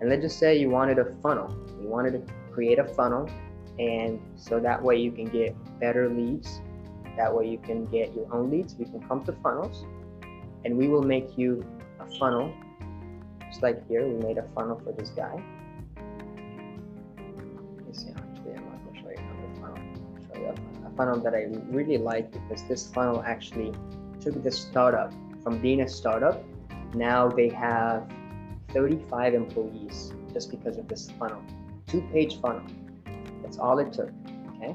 And 0.00 0.10
let's 0.10 0.22
just 0.22 0.38
say 0.38 0.58
you 0.58 0.70
wanted 0.70 0.98
a 0.98 1.06
funnel. 1.22 1.50
You 1.80 1.88
wanted 1.88 2.12
to 2.12 2.32
create 2.52 2.78
a 2.78 2.84
funnel 2.84 3.28
and 3.78 4.20
so 4.36 4.60
that 4.60 4.82
way 4.82 4.96
you 4.96 5.10
can 5.10 5.26
get 5.26 5.54
better 5.80 6.08
leads. 6.08 6.60
That 7.16 7.34
way 7.34 7.48
you 7.48 7.58
can 7.58 7.86
get 7.86 8.14
your 8.14 8.32
own 8.32 8.50
leads. 8.50 8.74
We 8.76 8.84
can 8.84 9.00
come 9.08 9.24
to 9.24 9.32
funnels 9.42 9.84
and 10.64 10.76
we 10.76 10.88
will 10.88 11.02
make 11.02 11.36
you 11.36 11.64
a 12.00 12.06
funnel 12.18 12.54
just 13.48 13.62
like 13.62 13.86
here 13.88 14.06
we 14.06 14.14
made 14.24 14.38
a 14.38 14.46
funnel 14.54 14.80
for 14.84 14.92
this 14.92 15.10
guy 15.10 15.42
let 17.76 17.86
me 17.86 17.92
see 17.92 18.10
actually 18.10 18.54
i'm 18.54 18.64
not 18.66 18.94
to 18.94 19.00
show 19.00 19.10
you 19.10 19.16
another 19.16 19.60
funnel 19.60 19.78
I'll 20.16 20.34
show 20.34 20.40
you 20.40 20.46
a, 20.84 20.88
a 20.88 20.90
funnel 20.96 21.20
that 21.20 21.34
i 21.34 21.46
really 21.70 21.98
like 21.98 22.30
because 22.32 22.64
this 22.64 22.86
funnel 22.88 23.22
actually 23.26 23.72
took 24.20 24.42
the 24.42 24.50
startup 24.50 25.12
from 25.42 25.60
being 25.60 25.82
a 25.82 25.88
startup 25.88 26.44
now 26.94 27.28
they 27.28 27.48
have 27.48 28.10
35 28.72 29.34
employees 29.34 30.12
just 30.32 30.50
because 30.50 30.76
of 30.78 30.88
this 30.88 31.10
funnel 31.18 31.42
two 31.86 32.00
page 32.12 32.40
funnel 32.40 32.66
that's 33.46 33.58
all 33.58 33.78
it 33.78 33.92
took. 33.92 34.10
Okay. 34.56 34.74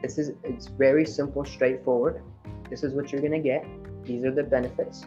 This 0.00 0.16
is 0.16 0.32
it's 0.42 0.68
very 0.68 1.04
simple, 1.04 1.44
straightforward. 1.44 2.22
This 2.70 2.82
is 2.82 2.94
what 2.94 3.12
you're 3.12 3.20
gonna 3.20 3.40
get. 3.40 3.66
These 4.04 4.24
are 4.24 4.30
the 4.30 4.42
benefits, 4.42 5.04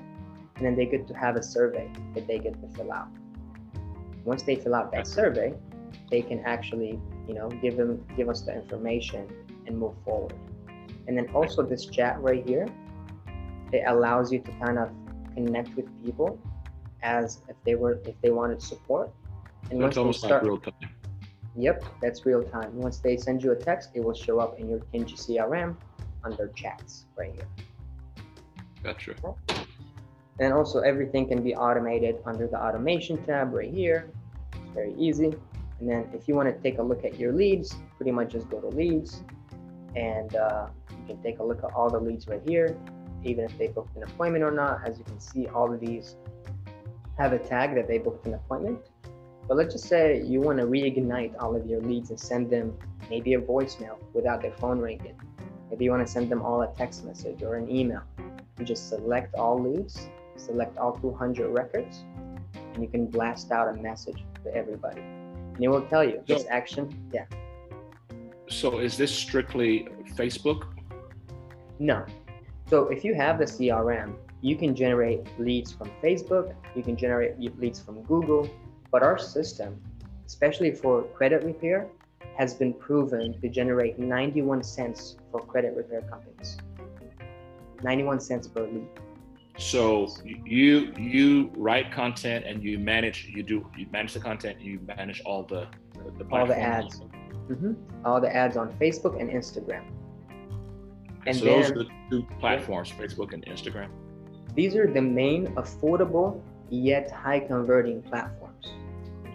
and 0.62 0.68
then 0.68 0.76
they 0.76 0.86
get 0.86 1.08
to 1.08 1.14
have 1.16 1.38
a 1.38 1.42
survey 1.42 1.90
that 2.14 2.28
they 2.28 2.38
get 2.38 2.54
to 2.62 2.68
fill 2.78 2.92
out. 2.92 3.08
Once 4.26 4.44
they 4.44 4.56
fill 4.56 4.76
out 4.76 4.92
that 4.92 5.08
survey, 5.08 5.56
they 6.12 6.22
can 6.22 6.38
actually, 6.46 7.00
you 7.28 7.34
know, 7.34 7.50
give 7.64 7.78
them 7.78 8.06
give 8.16 8.30
us 8.30 8.42
the 8.42 8.54
information 8.54 9.28
and 9.66 9.76
move 9.76 9.96
forward. 10.06 10.36
And 11.08 11.18
then 11.18 11.28
also 11.34 11.64
this 11.64 11.88
chat 11.88 12.22
right 12.22 12.48
here, 12.48 12.68
it 13.74 13.84
allows 13.88 14.32
you 14.32 14.38
to 14.38 14.52
kind 14.64 14.78
of 14.78 14.92
connect 15.34 15.76
with 15.76 15.88
people 16.06 16.40
as 17.02 17.42
if 17.50 17.56
they 17.66 17.74
were 17.74 18.00
if 18.06 18.14
they 18.22 18.30
wanted 18.30 18.62
support. 18.62 19.10
And 19.72 19.82
once 19.82 19.98
almost 19.98 20.20
start, 20.20 20.44
like 20.44 20.52
real 20.52 20.60
time 20.60 20.92
Yep, 21.56 21.86
that's 22.04 22.24
real 22.24 22.44
time. 22.44 22.76
Once 22.76 23.00
they 23.00 23.18
send 23.18 23.42
you 23.42 23.52
a 23.52 23.56
text, 23.56 23.90
it 23.96 24.04
will 24.04 24.14
show 24.14 24.38
up 24.38 24.60
in 24.60 24.70
your 24.70 24.82
Kinji 24.94 25.18
CRM 25.18 25.76
under 26.24 26.50
chats 26.50 27.06
right 27.18 27.34
here. 27.34 27.48
Gotcha. 28.84 29.16
And 30.40 30.54
also 30.54 30.80
everything 30.80 31.28
can 31.28 31.44
be 31.44 31.56
automated 31.56 32.18
under 32.26 32.48
the 32.48 32.58
automation 32.58 33.24
tab 33.26 33.54
right 33.54 33.72
here. 33.72 34.10
It's 34.54 34.74
very 34.74 34.94
easy. 34.98 35.34
And 35.80 35.90
then 35.90 36.10
if 36.14 36.28
you 36.28 36.36
want 36.36 36.48
to 36.56 36.62
take 36.62 36.80
a 36.80 36.84
look 36.84 37.04
at 37.04 37.20
your 37.20 37.34
leads, 37.34 37.76
pretty 37.98 38.12
much 38.12 38.32
just 38.32 38.50
go 38.50 38.60
to 38.60 38.68
leads 38.68 39.24
and 39.96 40.36
uh, 40.36 40.68
you 40.90 41.06
can 41.08 41.22
take 41.22 41.40
a 41.40 41.44
look 41.44 41.64
at 41.64 41.74
all 41.74 41.90
the 41.90 42.00
leads 42.00 42.28
right 42.28 42.42
here, 42.46 42.78
even 43.24 43.46
if 43.46 43.58
they 43.58 43.68
booked 43.68 43.96
an 43.98 44.04
appointment 44.04 44.44
or 44.44 44.52
not. 44.52 44.82
As 44.88 44.98
you 44.98 45.04
can 45.04 45.20
see, 45.20 45.48
all 45.48 45.74
of 45.74 45.80
these 45.80 46.16
have 47.18 47.34
a 47.34 47.40
tag 47.40 47.76
that 47.76 47.88
they 47.88 47.98
booked 47.98 48.26
an 48.26 48.34
appointment. 48.36 48.80
But 49.48 49.58
let's 49.58 49.74
just 49.74 49.88
say 49.88 50.22
you 50.24 50.40
want 50.40 50.60
to 50.60 50.66
reignite 50.66 51.34
all 51.40 51.56
of 51.56 51.66
your 51.66 51.82
leads 51.82 52.10
and 52.10 52.20
send 52.20 52.50
them 52.50 52.78
maybe 53.10 53.34
a 53.34 53.42
voicemail 53.42 53.98
without 54.14 54.42
their 54.42 54.54
phone 54.54 54.80
ringing. 54.80 55.20
Maybe 55.70 55.86
you 55.86 55.92
want 55.92 56.06
to 56.06 56.12
send 56.12 56.30
them 56.30 56.42
all 56.42 56.62
a 56.62 56.74
text 56.76 57.04
message 57.06 57.44
or 57.44 57.56
an 57.56 57.70
email. 57.70 58.02
You 58.60 58.66
just 58.66 58.90
select 58.90 59.36
all 59.36 59.62
leads, 59.62 60.08
select 60.42 60.78
all 60.78 60.94
200 60.98 61.50
records, 61.50 62.04
and 62.74 62.82
you 62.82 62.90
can 62.90 63.06
blast 63.08 63.52
out 63.52 63.68
a 63.70 63.74
message 63.74 64.24
to 64.44 64.56
everybody. 64.56 65.02
And 65.02 65.64
it 65.64 65.68
will 65.68 65.84
tell 65.84 66.04
you 66.04 66.24
this 66.26 66.46
action. 66.50 66.90
Yeah. 67.14 67.26
So 68.48 68.80
is 68.80 68.98
this 68.98 69.14
strictly 69.14 69.88
Facebook? 70.16 70.68
No. 71.80 72.06
So 72.70 72.88
if 72.88 73.04
you 73.04 73.14
have 73.16 73.38
the 73.38 73.46
CRM, 73.46 74.16
you 74.42 74.56
can 74.56 74.76
generate 74.76 75.22
leads 75.40 75.72
from 75.72 75.92
Facebook, 76.04 76.54
you 76.76 76.84
can 76.84 76.96
generate 76.96 77.40
leads 77.60 77.80
from 77.80 78.02
Google, 78.04 78.50
but 78.92 79.04
our 79.04 79.18
system, 79.18 79.80
especially 80.26 80.72
for 80.72 81.04
credit 81.04 81.44
repair, 81.44 81.88
has 82.38 82.54
been 82.54 82.74
proven 82.74 83.40
to 83.42 83.50
generate 83.50 84.00
91 84.00 84.64
cents 84.64 85.18
for 85.32 85.42
credit 85.42 85.76
repair 85.76 86.02
companies. 86.02 86.58
91 87.84 88.20
cents 88.20 88.48
per 88.48 88.66
lead. 88.66 88.88
So 89.58 90.08
you 90.26 90.94
you 90.98 91.52
write 91.56 91.92
content 91.92 92.46
and 92.46 92.64
you 92.64 92.80
manage 92.80 93.32
you 93.34 93.44
do 93.44 93.68
you 93.78 93.86
manage 93.92 94.14
the 94.14 94.20
content 94.20 94.60
you 94.60 94.80
manage 94.98 95.22
all 95.26 95.44
the 95.44 95.68
the 96.18 96.26
all 96.32 96.48
the 96.48 96.58
ads 96.58 97.02
mm-hmm. 97.50 97.74
all 98.06 98.22
the 98.22 98.34
ads 98.34 98.58
on 98.58 98.72
Facebook 98.74 99.20
and 99.20 99.30
Instagram. 99.30 99.84
And 101.28 101.36
so 101.38 101.46
then, 101.46 101.62
those 101.62 101.72
are 101.72 101.76
the 101.76 101.88
two 102.10 102.28
platforms, 102.40 102.90
yeah. 102.90 103.06
Facebook 103.06 103.34
and 103.34 103.46
Instagram. 103.46 103.90
These 104.56 104.76
are 104.76 104.92
the 104.92 105.02
main 105.02 105.48
affordable 105.56 106.42
yet 106.70 107.12
high 107.12 107.40
converting 107.40 108.02
platforms. 108.02 108.74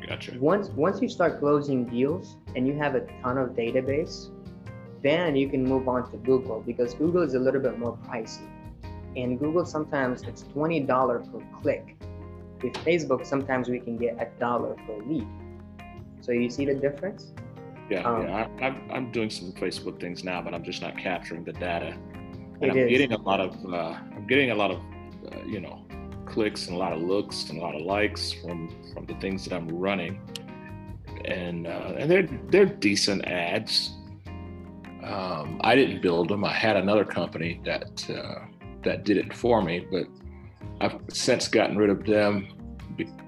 Gotcha. 0.07 0.37
Once 0.39 0.69
once 0.71 1.01
you 1.01 1.09
start 1.09 1.39
closing 1.41 1.85
deals 1.85 2.37
and 2.55 2.67
you 2.67 2.75
have 2.75 2.95
a 2.95 3.01
ton 3.23 3.39
of 3.39 3.51
database, 3.51 4.31
then 5.03 5.37
you 5.37 5.49
can 5.49 5.65
move 5.65 5.89
on 5.89 6.11
to 6.11 6.17
Google 6.19 6.63
because 6.67 6.95
Google 6.95 7.23
is 7.23 7.35
a 7.35 7.39
little 7.39 7.61
bit 7.61 7.79
more 7.79 7.97
pricey. 8.09 8.49
And 9.17 9.39
Google 9.39 9.65
sometimes 9.65 10.23
it's 10.23 10.43
twenty 10.43 10.81
dollar 10.81 11.21
per 11.21 11.41
click. 11.61 11.97
With 12.63 12.75
Facebook, 12.75 13.27
sometimes 13.27 13.69
we 13.69 13.81
can 13.81 13.97
get 13.97 14.17
a 14.21 14.29
dollar 14.39 14.75
per 14.87 14.97
lead. 15.05 15.27
So 16.21 16.33
you 16.33 16.49
see 16.51 16.65
the 16.65 16.75
difference? 16.75 17.33
Yeah, 17.91 18.03
um, 18.03 18.23
yeah. 18.23 18.49
I, 18.61 18.67
am 18.67 18.91
I'm 18.91 19.13
doing 19.13 19.31
some 19.31 19.53
Facebook 19.53 20.01
things 20.01 20.25
now, 20.25 20.43
but 20.43 20.55
I'm 20.55 20.65
just 20.65 20.83
not 20.83 20.99
capturing 20.99 21.45
the 21.45 21.53
data. 21.53 21.97
And 22.61 22.73
I'm 22.73 22.79
is. 22.79 22.91
getting 22.91 23.13
a 23.13 23.19
lot 23.19 23.41
of 23.41 23.53
uh, 23.73 23.99
I'm 24.15 24.27
getting 24.27 24.51
a 24.51 24.55
lot 24.55 24.71
of 24.71 24.79
uh, 25.33 25.45
you 25.47 25.61
know 25.61 25.85
clicks 26.25 26.67
and 26.67 26.77
a 26.77 26.79
lot 26.79 26.93
of 26.93 27.01
looks 27.01 27.49
and 27.49 27.59
a 27.59 27.63
lot 27.63 27.75
of 27.75 27.83
likes 27.83 28.33
from 28.33 28.75
from 28.93 29.07
the 29.07 29.15
things 29.15 29.45
that 29.45 29.55
I'm 29.55 29.69
running, 29.69 30.21
and 31.25 31.67
uh, 31.67 31.95
and 31.97 32.11
they're 32.11 32.29
they're 32.51 32.67
decent 32.67 33.25
ads. 33.27 33.93
Um, 35.05 35.61
I 35.63 35.77
didn't 35.77 36.03
build 36.03 36.29
them. 36.29 36.45
I 36.45 36.53
had 36.53 36.77
another 36.77 37.05
company 37.05 37.61
that 37.65 38.11
uh, 38.11 38.47
that 38.87 39.05
did 39.05 39.17
it 39.19 39.35
for 39.35 39.63
me, 39.63 39.87
but 39.91 40.07
I've 40.81 40.99
since 41.09 41.49
gotten 41.49 41.77
rid 41.77 41.91
of 41.91 42.05
them. 42.05 42.49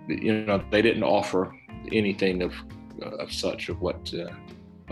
You 0.09 0.47
know, 0.47 0.62
they 0.71 0.81
didn't 0.81 1.03
offer 1.03 1.55
anything 1.93 2.43
of 2.43 2.55
of 3.03 3.31
such 3.31 3.69
of 3.69 3.81
what 3.81 4.12
uh, 4.15 4.33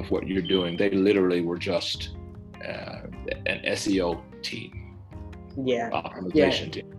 of 0.00 0.10
what 0.10 0.26
you're 0.28 0.42
doing. 0.56 0.76
They 0.76 0.90
literally 0.90 1.40
were 1.40 1.56
just 1.56 2.16
uh, 2.64 3.00
an 3.46 3.58
SEO 3.78 4.20
team, 4.42 4.96
Yeah. 5.56 5.90
optimization 5.90 6.72
team. 6.72 6.92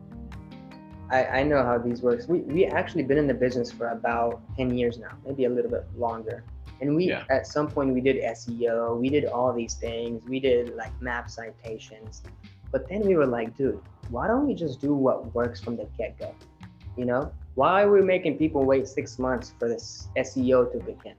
I, 1.10 1.26
I 1.40 1.44
know 1.44 1.64
how 1.64 1.78
these 1.78 2.02
works. 2.02 2.28
We 2.28 2.40
we 2.40 2.66
actually 2.66 3.04
been 3.04 3.18
in 3.18 3.28
the 3.28 3.40
business 3.46 3.72
for 3.72 3.90
about 3.90 4.42
ten 4.58 4.76
years 4.78 4.98
now, 4.98 5.14
maybe 5.26 5.46
a 5.46 5.50
little 5.50 5.72
bit 5.72 5.86
longer. 5.98 6.44
And 6.82 6.96
we 6.96 7.06
Yeah. 7.06 7.24
at 7.30 7.48
some 7.48 7.68
point 7.68 7.94
we 7.94 8.02
did 8.02 8.18
SEO, 8.40 9.00
we 9.00 9.10
did 9.10 9.26
all 9.26 9.52
these 9.54 9.76
things, 9.76 10.24
we 10.34 10.40
did 10.40 10.76
like 10.76 10.94
map 11.02 11.30
citations, 11.30 12.22
but 12.78 12.88
then 12.90 13.02
we 13.02 13.16
were 13.16 13.26
like, 13.26 13.58
dude, 13.58 13.82
why 14.12 14.28
don't 14.28 14.46
we 14.46 14.54
just 14.54 14.80
do 14.80 14.94
what 14.94 15.34
works 15.34 15.60
from 15.60 15.78
the 15.78 15.88
get 15.98 16.16
go? 16.20 16.36
You 16.96 17.06
know, 17.06 17.32
why 17.56 17.82
are 17.82 17.92
we 17.92 18.04
making 18.04 18.38
people 18.38 18.64
wait 18.66 18.88
six 18.88 19.18
months 19.18 19.52
for 19.58 19.68
this 19.68 20.10
SEO 20.16 20.72
to 20.72 20.78
begin, 20.78 21.16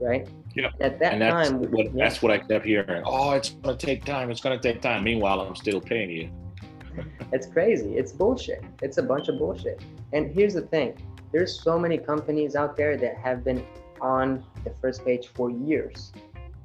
right? 0.00 0.26
Yeah. 0.54 0.70
At 0.80 0.98
that 1.00 1.12
and 1.12 1.20
that's 1.20 1.50
time, 1.50 1.70
what 1.70 1.84
yeah. 1.84 1.90
that's 1.94 2.22
what 2.22 2.32
I 2.32 2.38
kept 2.38 2.64
hearing. 2.64 3.02
Oh, 3.04 3.32
it's 3.32 3.50
gonna 3.50 3.76
take 3.76 4.06
time. 4.06 4.30
It's 4.30 4.40
gonna 4.40 4.58
take 4.58 4.80
time. 4.80 5.04
Meanwhile, 5.04 5.42
I'm 5.42 5.54
still 5.56 5.78
paying 5.78 6.10
you. 6.10 6.30
It's 7.32 7.48
crazy. 7.48 7.98
It's 7.98 8.12
bullshit. 8.12 8.64
It's 8.80 8.96
a 8.96 9.02
bunch 9.02 9.28
of 9.28 9.38
bullshit. 9.38 9.82
And 10.14 10.34
here's 10.34 10.54
the 10.54 10.62
thing 10.62 10.96
there's 11.32 11.60
so 11.60 11.78
many 11.78 11.98
companies 11.98 12.56
out 12.56 12.78
there 12.78 12.96
that 12.96 13.18
have 13.18 13.44
been 13.44 13.62
on 14.00 14.42
the 14.64 14.72
first 14.80 15.04
page 15.04 15.28
for 15.34 15.50
years. 15.50 16.12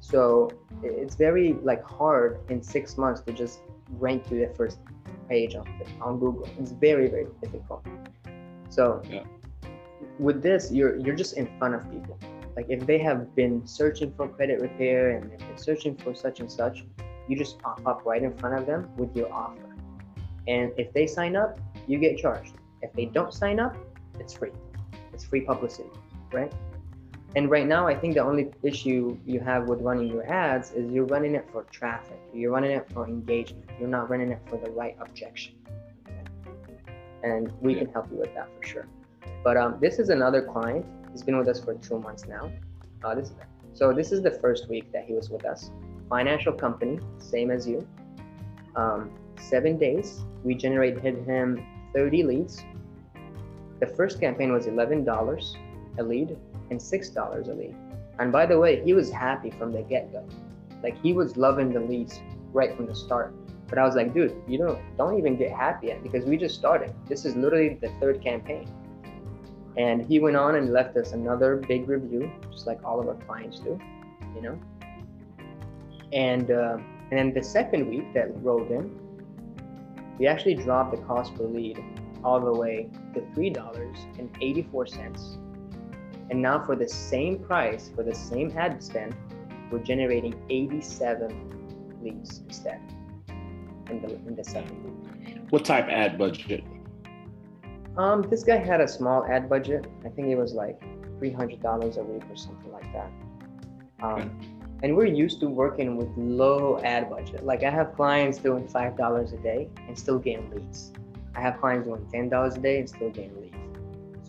So 0.00 0.50
it's 0.82 1.14
very 1.14 1.58
like 1.62 1.84
hard 1.84 2.38
in 2.48 2.62
six 2.62 2.96
months 2.96 3.20
to 3.22 3.32
just 3.32 3.60
rank 3.98 4.28
to 4.28 4.34
the 4.34 4.52
first 4.56 4.78
page 5.28 5.54
on, 5.54 5.66
on 6.00 6.18
Google. 6.18 6.48
It's 6.58 6.72
very, 6.72 7.08
very 7.08 7.26
difficult. 7.42 7.86
So 8.68 9.02
Yeah. 9.08 9.24
with 10.18 10.42
this, 10.42 10.72
you're 10.72 10.96
you're 10.96 11.16
just 11.16 11.36
in 11.36 11.46
front 11.58 11.74
of 11.74 11.90
people. 11.90 12.18
Like 12.56 12.66
if 12.68 12.86
they 12.86 12.98
have 12.98 13.34
been 13.34 13.66
searching 13.66 14.12
for 14.16 14.28
credit 14.28 14.60
repair 14.60 15.10
and 15.16 15.30
they've 15.30 15.38
been 15.38 15.58
searching 15.58 15.96
for 15.96 16.14
such 16.14 16.40
and 16.40 16.50
such, 16.50 16.84
you 17.28 17.36
just 17.36 17.58
pop 17.58 17.80
up 17.86 18.04
right 18.04 18.22
in 18.22 18.36
front 18.36 18.58
of 18.58 18.66
them 18.66 18.88
with 18.96 19.14
your 19.16 19.32
offer. 19.32 19.74
And 20.48 20.72
if 20.76 20.92
they 20.92 21.06
sign 21.06 21.36
up, 21.36 21.60
you 21.86 21.98
get 21.98 22.18
charged. 22.18 22.54
If 22.82 22.92
they 22.94 23.06
don't 23.06 23.32
sign 23.32 23.60
up, 23.60 23.76
it's 24.18 24.32
free. 24.34 24.52
It's 25.12 25.24
free 25.24 25.42
publicity, 25.42 25.90
right? 26.32 26.52
And 27.36 27.48
right 27.48 27.66
now, 27.66 27.86
I 27.86 27.94
think 27.94 28.14
the 28.14 28.24
only 28.24 28.50
issue 28.64 29.16
you 29.24 29.38
have 29.40 29.68
with 29.68 29.80
running 29.82 30.08
your 30.08 30.26
ads 30.26 30.72
is 30.72 30.90
you're 30.90 31.04
running 31.06 31.36
it 31.36 31.48
for 31.52 31.62
traffic. 31.64 32.18
You're 32.34 32.50
running 32.50 32.72
it 32.72 32.90
for 32.90 33.06
engagement. 33.06 33.70
You're 33.78 33.88
not 33.88 34.10
running 34.10 34.30
it 34.32 34.40
for 34.46 34.56
the 34.56 34.70
right 34.72 34.96
objection. 35.00 35.54
And 37.22 37.52
we 37.60 37.74
Yeah. 37.74 37.80
can 37.84 37.92
help 37.92 38.10
you 38.10 38.18
with 38.18 38.34
that 38.34 38.48
for 38.56 38.66
sure. 38.66 38.86
But 39.44 39.56
um, 39.56 39.78
this 39.80 39.98
is 39.98 40.08
another 40.08 40.42
client. 40.42 40.84
He's 41.12 41.22
been 41.22 41.38
with 41.38 41.48
us 41.48 41.60
for 41.62 41.74
two 41.74 42.00
months 42.00 42.26
now. 42.26 42.50
Uh, 43.04 43.14
this 43.14 43.32
so 43.72 43.92
this 43.92 44.10
is 44.10 44.20
the 44.20 44.32
first 44.32 44.68
week 44.68 44.90
that 44.92 45.04
he 45.04 45.14
was 45.14 45.30
with 45.30 45.44
us. 45.44 45.70
Financial 46.08 46.52
company, 46.52 46.98
same 47.18 47.50
as 47.52 47.68
you. 47.68 47.86
Um, 48.74 49.12
seven 49.38 49.78
days, 49.78 50.24
we 50.42 50.54
generated 50.54 51.04
him 51.24 51.64
30 51.94 52.24
leads. 52.24 52.64
The 53.78 53.86
first 53.86 54.20
campaign 54.20 54.52
was 54.52 54.66
$11 54.66 55.56
a 55.98 56.02
lead 56.02 56.36
and 56.70 56.80
$6 56.80 57.48
a 57.48 57.52
lead. 57.52 57.76
And 58.18 58.30
by 58.30 58.46
the 58.46 58.58
way, 58.58 58.82
he 58.84 58.92
was 58.92 59.10
happy 59.10 59.50
from 59.50 59.72
the 59.72 59.82
get 59.82 60.12
go. 60.12 60.26
Like 60.82 61.00
he 61.02 61.12
was 61.12 61.36
loving 61.36 61.72
the 61.72 61.80
leads 61.80 62.20
right 62.52 62.76
from 62.76 62.86
the 62.86 62.94
start. 62.94 63.34
But 63.68 63.78
I 63.78 63.84
was 63.84 63.94
like, 63.94 64.12
dude, 64.12 64.34
you 64.48 64.58
don't 64.58 64.78
don't 64.96 65.16
even 65.16 65.36
get 65.36 65.52
happy 65.52 65.86
yet 65.86 66.02
because 66.02 66.24
we 66.24 66.36
just 66.36 66.56
started. 66.56 66.92
This 67.06 67.24
is 67.24 67.36
literally 67.36 67.78
the 67.80 67.88
third 68.00 68.22
campaign. 68.22 68.68
And 69.76 70.04
he 70.04 70.18
went 70.18 70.36
on 70.36 70.56
and 70.56 70.72
left 70.72 70.96
us 70.96 71.12
another 71.12 71.56
big 71.56 71.88
review, 71.88 72.30
just 72.50 72.66
like 72.66 72.84
all 72.84 73.00
of 73.00 73.06
our 73.06 73.14
clients 73.14 73.60
do, 73.60 73.78
you 74.34 74.42
know. 74.42 74.58
And 76.12 76.50
uh, 76.50 76.78
and 77.10 77.18
then 77.18 77.32
the 77.32 77.42
second 77.42 77.88
week 77.88 78.12
that 78.14 78.28
rolled 78.42 78.70
in, 78.70 78.98
we 80.18 80.26
actually 80.26 80.54
dropped 80.54 80.90
the 80.90 81.02
cost 81.02 81.34
per 81.36 81.44
lead 81.44 81.82
all 82.24 82.40
the 82.40 82.52
way 82.52 82.88
to 83.14 83.24
three 83.34 83.50
dollars 83.50 83.96
and 84.18 84.28
eighty-four 84.40 84.86
cents. 84.86 85.38
And 86.30 86.40
now 86.40 86.64
for 86.64 86.76
the 86.76 86.88
same 86.88 87.38
price, 87.40 87.90
for 87.94 88.04
the 88.04 88.14
same 88.14 88.56
ad 88.56 88.82
spend, 88.82 89.14
we're 89.70 89.80
generating 89.80 90.34
87 90.48 91.98
leads 92.02 92.38
instead 92.38 92.80
in 93.90 94.00
the 94.00 94.14
in 94.26 94.36
the 94.36 94.44
second 94.44 94.82
week. 94.84 95.38
What 95.50 95.64
type 95.64 95.86
ad 95.88 96.16
budget? 96.16 96.64
Um, 97.96 98.22
this 98.30 98.44
guy 98.44 98.56
had 98.56 98.80
a 98.80 98.88
small 98.88 99.26
ad 99.26 99.48
budget. 99.48 99.86
I 100.04 100.08
think 100.08 100.28
it 100.28 100.36
was 100.36 100.54
like 100.54 100.80
three 101.18 101.32
hundred 101.32 101.60
dollars 101.60 101.96
a 101.96 102.02
week 102.02 102.22
or 102.30 102.36
something 102.36 102.72
like 102.72 102.90
that. 102.92 103.10
Um, 104.02 104.30
and 104.82 104.96
we're 104.96 105.06
used 105.06 105.40
to 105.40 105.48
working 105.48 105.96
with 105.96 106.08
low 106.16 106.78
ad 106.82 107.10
budget. 107.10 107.44
Like 107.44 107.64
I 107.64 107.70
have 107.70 107.94
clients 107.94 108.38
doing 108.38 108.66
five 108.68 108.96
dollars 108.96 109.32
a 109.32 109.38
day 109.38 109.68
and 109.86 109.98
still 109.98 110.18
getting 110.18 110.48
leads. 110.50 110.92
I 111.34 111.40
have 111.40 111.60
clients 111.60 111.86
doing 111.86 112.06
ten 112.10 112.28
dollars 112.28 112.54
a 112.54 112.60
day 112.60 112.78
and 112.78 112.88
still 112.88 113.10
getting 113.10 113.38
leads. 113.40 113.59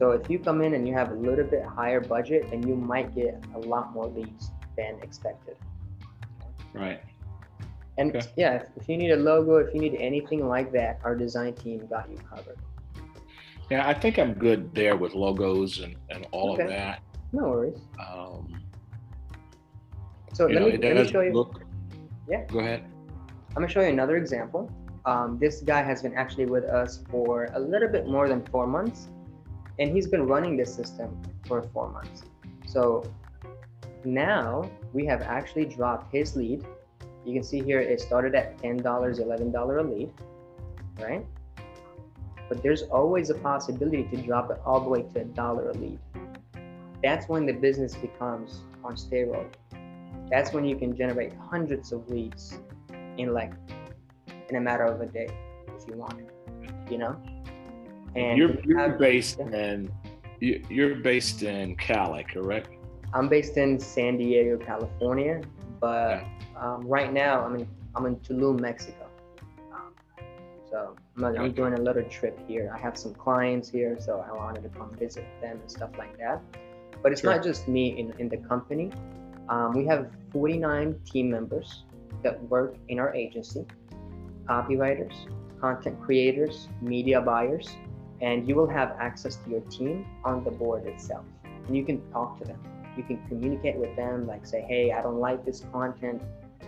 So 0.01 0.09
if 0.13 0.27
you 0.31 0.39
come 0.39 0.63
in 0.63 0.73
and 0.73 0.87
you 0.87 0.95
have 0.95 1.11
a 1.11 1.13
little 1.13 1.45
bit 1.45 1.63
higher 1.63 2.01
budget, 2.01 2.49
then 2.49 2.67
you 2.67 2.75
might 2.75 3.13
get 3.13 3.39
a 3.53 3.59
lot 3.59 3.93
more 3.93 4.07
leads 4.07 4.49
than 4.75 4.95
expected. 5.03 5.55
Right. 6.73 7.01
And 7.99 8.15
Okay. 8.15 8.27
yeah, 8.35 8.53
if, 8.55 8.63
if 8.77 8.89
you 8.89 8.97
need 8.97 9.11
a 9.11 9.15
logo, 9.17 9.57
if 9.57 9.75
you 9.75 9.79
need 9.79 9.93
anything 9.99 10.47
like 10.47 10.71
that, 10.71 10.99
our 11.03 11.13
design 11.15 11.53
team 11.53 11.85
got 11.85 12.09
you 12.09 12.17
covered. 12.17 12.57
Yeah, 13.69 13.87
I 13.87 13.93
think 13.93 14.17
I'm 14.17 14.33
good 14.33 14.73
there 14.73 14.97
with 14.97 15.13
logos 15.13 15.81
and, 15.81 15.95
and 16.09 16.25
all 16.31 16.53
Okay. 16.53 16.63
of 16.63 16.69
that. 16.69 17.03
No 17.31 17.43
worries. 17.49 17.77
Um, 17.99 18.59
So 20.33 20.47
let 20.47 20.53
know, 20.63 20.65
me 20.65 20.77
let 20.77 20.95
me 20.95 21.07
show 21.07 21.21
you. 21.21 21.31
look. 21.31 21.61
Yeah. 22.27 22.41
Go 22.47 22.57
ahead. 22.57 22.85
I'm 23.49 23.61
gonna 23.61 23.67
show 23.67 23.81
you 23.81 23.89
another 23.89 24.17
example. 24.17 24.67
Um, 25.05 25.37
this 25.37 25.61
guy 25.61 25.83
has 25.83 26.01
been 26.01 26.15
actually 26.15 26.47
with 26.47 26.63
us 26.63 27.03
for 27.11 27.49
a 27.53 27.59
little 27.59 27.87
bit 27.87 28.07
more 28.07 28.27
than 28.27 28.43
four 28.47 28.65
months, 28.65 29.07
and 29.79 29.95
he's 29.95 30.07
been 30.07 30.27
running 30.27 30.57
this 30.57 30.73
system 30.73 31.19
for 31.47 31.61
four 31.73 31.89
months. 31.89 32.23
So 32.65 33.03
now 34.03 34.69
we 34.93 35.05
have 35.05 35.21
actually 35.21 35.65
dropped 35.65 36.13
his 36.13 36.35
lead. 36.35 36.65
You 37.25 37.33
can 37.33 37.43
see 37.43 37.61
here 37.61 37.79
it 37.79 37.99
started 38.01 38.35
at 38.35 38.57
ten 38.57 38.77
dollars, 38.77 39.19
eleven 39.19 39.51
dollar 39.51 39.79
a 39.79 39.83
lead, 39.83 40.11
right? 40.99 41.25
But 42.49 42.61
there's 42.63 42.83
always 42.83 43.29
a 43.29 43.35
possibility 43.35 44.03
to 44.03 44.17
drop 44.17 44.51
it 44.51 44.59
all 44.65 44.81
the 44.81 44.89
way 44.89 45.03
to 45.03 45.21
a 45.21 45.25
dollar 45.25 45.69
a 45.69 45.73
lead. 45.73 45.99
That's 47.03 47.27
when 47.29 47.45
the 47.45 47.53
business 47.53 47.95
becomes 47.95 48.61
on 48.83 48.95
steroid. 48.95 49.53
That's 50.29 50.53
when 50.53 50.65
you 50.65 50.75
can 50.75 50.95
generate 50.95 51.33
hundreds 51.49 51.91
of 51.91 52.09
leads 52.09 52.59
in 53.17 53.33
like 53.33 53.53
in 54.49 54.55
a 54.55 54.61
matter 54.61 54.83
of 54.83 55.01
a 55.01 55.05
day 55.05 55.29
if 55.67 55.87
you 55.87 55.95
want 55.95 56.19
you 56.89 56.97
know 56.97 57.15
and 58.15 58.37
you're, 58.37 58.59
you're 58.63 58.79
have- 58.79 58.99
based 58.99 59.39
in 59.39 59.91
you- 60.39 60.63
you're 60.69 60.95
based 60.95 61.43
in 61.43 61.75
Cali, 61.75 62.23
correct? 62.23 62.69
i'm 63.13 63.27
based 63.27 63.57
in 63.57 63.77
san 63.79 64.17
diego 64.17 64.57
california 64.57 65.41
but 65.81 66.23
um, 66.55 66.81
right 66.87 67.11
now 67.11 67.43
i'm 67.45 67.55
in 67.55 67.67
i'm 67.95 68.05
in 68.05 68.15
tulum 68.17 68.59
mexico. 68.59 69.05
Um, 69.73 69.91
so 70.69 70.95
I'm, 71.17 71.25
I'm 71.25 71.35
Okay. 71.35 71.49
doing 71.49 71.73
a 71.73 71.81
little 71.81 72.03
trip 72.03 72.39
here. 72.47 72.71
I 72.73 72.79
have 72.79 72.97
some 72.97 73.13
clients 73.13 73.67
here 73.69 73.97
so 73.99 74.23
i 74.27 74.31
wanted 74.33 74.63
to 74.63 74.69
come 74.69 74.89
visit 74.97 75.25
them 75.41 75.59
and 75.59 75.69
stuff 75.69 75.89
like 75.97 76.17
that. 76.19 76.41
But 77.03 77.11
it's 77.11 77.21
Sure. 77.21 77.33
not 77.35 77.43
just 77.43 77.67
me 77.67 77.97
in, 77.99 78.13
in 78.19 78.29
the 78.29 78.37
company. 78.37 78.91
Um, 79.49 79.73
we 79.73 79.85
have 79.87 80.07
49 80.31 80.97
team 81.03 81.29
members 81.31 81.83
that 82.23 82.41
work 82.43 82.75
in 82.87 82.99
our 82.99 83.13
agency. 83.13 83.65
Copywriters, 84.45 85.13
content 85.59 85.99
creators, 86.01 86.69
media 86.81 87.19
buyers, 87.19 87.67
and 88.21 88.47
you 88.47 88.55
will 88.55 88.69
have 88.69 88.95
access 88.99 89.35
to 89.37 89.49
your 89.49 89.61
team 89.61 90.05
on 90.23 90.43
the 90.43 90.51
board 90.51 90.85
itself. 90.85 91.25
And 91.43 91.75
you 91.75 91.83
can 91.83 92.01
talk 92.11 92.39
to 92.39 92.45
them. 92.45 92.59
You 92.95 93.03
can 93.03 93.21
communicate 93.27 93.77
with 93.77 93.95
them, 93.95 94.27
like 94.27 94.45
say, 94.45 94.61
hey, 94.61 94.91
I 94.91 95.01
don't 95.01 95.19
like 95.19 95.45
this 95.45 95.65
content, 95.71 96.21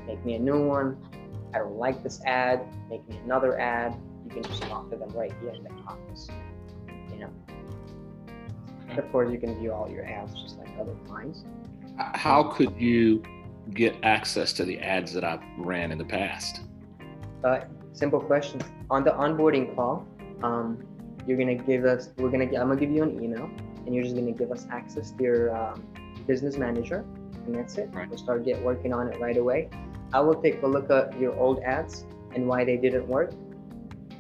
make 0.08 0.24
me 0.26 0.36
a 0.36 0.40
new 0.40 0.66
one. 0.66 0.98
I 1.54 1.60
don't 1.60 1.78
like 1.78 2.02
this 2.02 2.22
ad, 2.26 2.62
make 2.90 3.08
me 3.08 3.20
another 3.24 3.60
ad. 3.60 3.96
You 4.26 4.32
can 4.32 4.44
just 4.44 4.64
talk 4.64 4.90
to 4.90 4.96
them 4.96 5.10
right 5.10 5.32
here 5.42 5.52
in 5.52 5.64
the 5.64 5.70
office. 5.88 6.28
You 7.12 7.20
know. 7.20 7.30
Of 8.98 9.12
course, 9.12 9.32
you 9.32 9.38
can 9.38 9.60
view 9.60 9.72
all 9.72 9.90
your 9.90 10.06
ads 10.06 10.34
just 10.42 10.58
like 10.58 10.70
other 10.80 10.96
clients. 11.08 11.44
How 11.98 12.44
could 12.44 12.80
you 12.80 13.22
get 13.74 13.96
access 14.04 14.54
to 14.54 14.66
the 14.66 14.80
ads 14.80 15.14
that 15.14 15.24
I've 15.24 15.44
ran 15.58 15.92
in 15.92 15.98
the 15.98 16.06
past? 16.06 16.62
Uh, 17.44 17.60
simple 17.92 18.20
question. 18.20 18.62
On 18.90 19.04
the 19.04 19.12
onboarding 19.12 19.76
call, 19.76 20.08
um, 20.42 20.84
you're 21.28 21.38
gonna 21.38 21.56
give 21.56 21.86
us. 21.86 22.10
We're 22.18 22.30
gonna. 22.30 22.46
I'm 22.46 22.68
gonna 22.68 22.76
give 22.76 22.92
you 22.92 23.04
an 23.04 23.24
email, 23.24 23.50
and 23.86 23.94
you're 23.94 24.04
just 24.04 24.16
gonna 24.16 24.32
give 24.32 24.52
us 24.52 24.68
access 24.70 25.12
to 25.12 25.24
your 25.24 25.56
um, 25.56 25.84
business 26.28 26.58
manager, 26.58 27.06
and 27.46 27.56
that's 27.56 27.78
it. 27.78 27.90
Right. 27.94 28.10
We'll 28.10 28.18
start 28.18 28.46
get 28.46 28.62
working 28.62 28.94
on 28.94 29.08
it 29.08 29.20
right 29.20 29.38
away. 29.38 29.70
I 30.14 30.20
will 30.20 30.42
take 30.42 30.62
a 30.62 30.68
look 30.68 30.90
at 30.92 31.20
your 31.20 31.36
old 31.40 31.60
ads 31.64 32.06
and 32.36 32.48
why 32.48 32.64
they 32.64 32.78
didn't 32.78 33.08
work. 33.08 33.34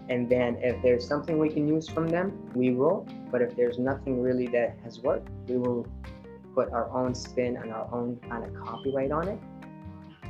And 0.10 0.30
then 0.30 0.58
if 0.62 0.82
there's 0.82 1.08
something 1.08 1.40
we 1.40 1.50
can 1.50 1.68
use 1.68 1.88
from 1.88 2.08
them, 2.08 2.52
we 2.54 2.72
will. 2.72 3.08
But 3.32 3.42
if 3.42 3.56
there's 3.56 3.80
nothing 3.80 4.22
really 4.22 4.48
that 4.48 4.76
has 4.84 5.00
worked, 5.00 5.30
we 5.48 5.58
will 5.58 5.88
put 6.54 6.72
our 6.72 6.90
own 6.92 7.16
spin 7.16 7.58
and 7.58 7.72
our 7.72 7.88
own 7.94 8.20
kind 8.30 8.44
of 8.44 8.54
copyright 8.64 9.12
on 9.12 9.28
it 9.28 9.40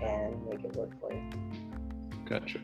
and 0.02 0.46
make 0.48 0.64
it 0.64 0.76
work 0.76 0.92
for 1.00 1.12
you. 1.12 1.22
Gotcha. 2.26 2.60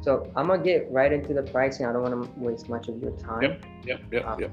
So 0.00 0.30
I'm 0.36 0.46
gonna 0.46 0.62
get 0.62 0.90
right 0.90 1.12
into 1.12 1.34
the 1.34 1.42
pricing. 1.42 1.86
I 1.86 1.92
don't 1.92 2.02
want 2.02 2.24
to 2.24 2.40
waste 2.40 2.68
much 2.68 2.88
of 2.88 3.00
your 3.02 3.10
time. 3.12 3.42
Yep, 3.42 3.64
yep, 3.84 4.00
yep, 4.12 4.26
Um, 4.26 4.40
yep. 4.40 4.50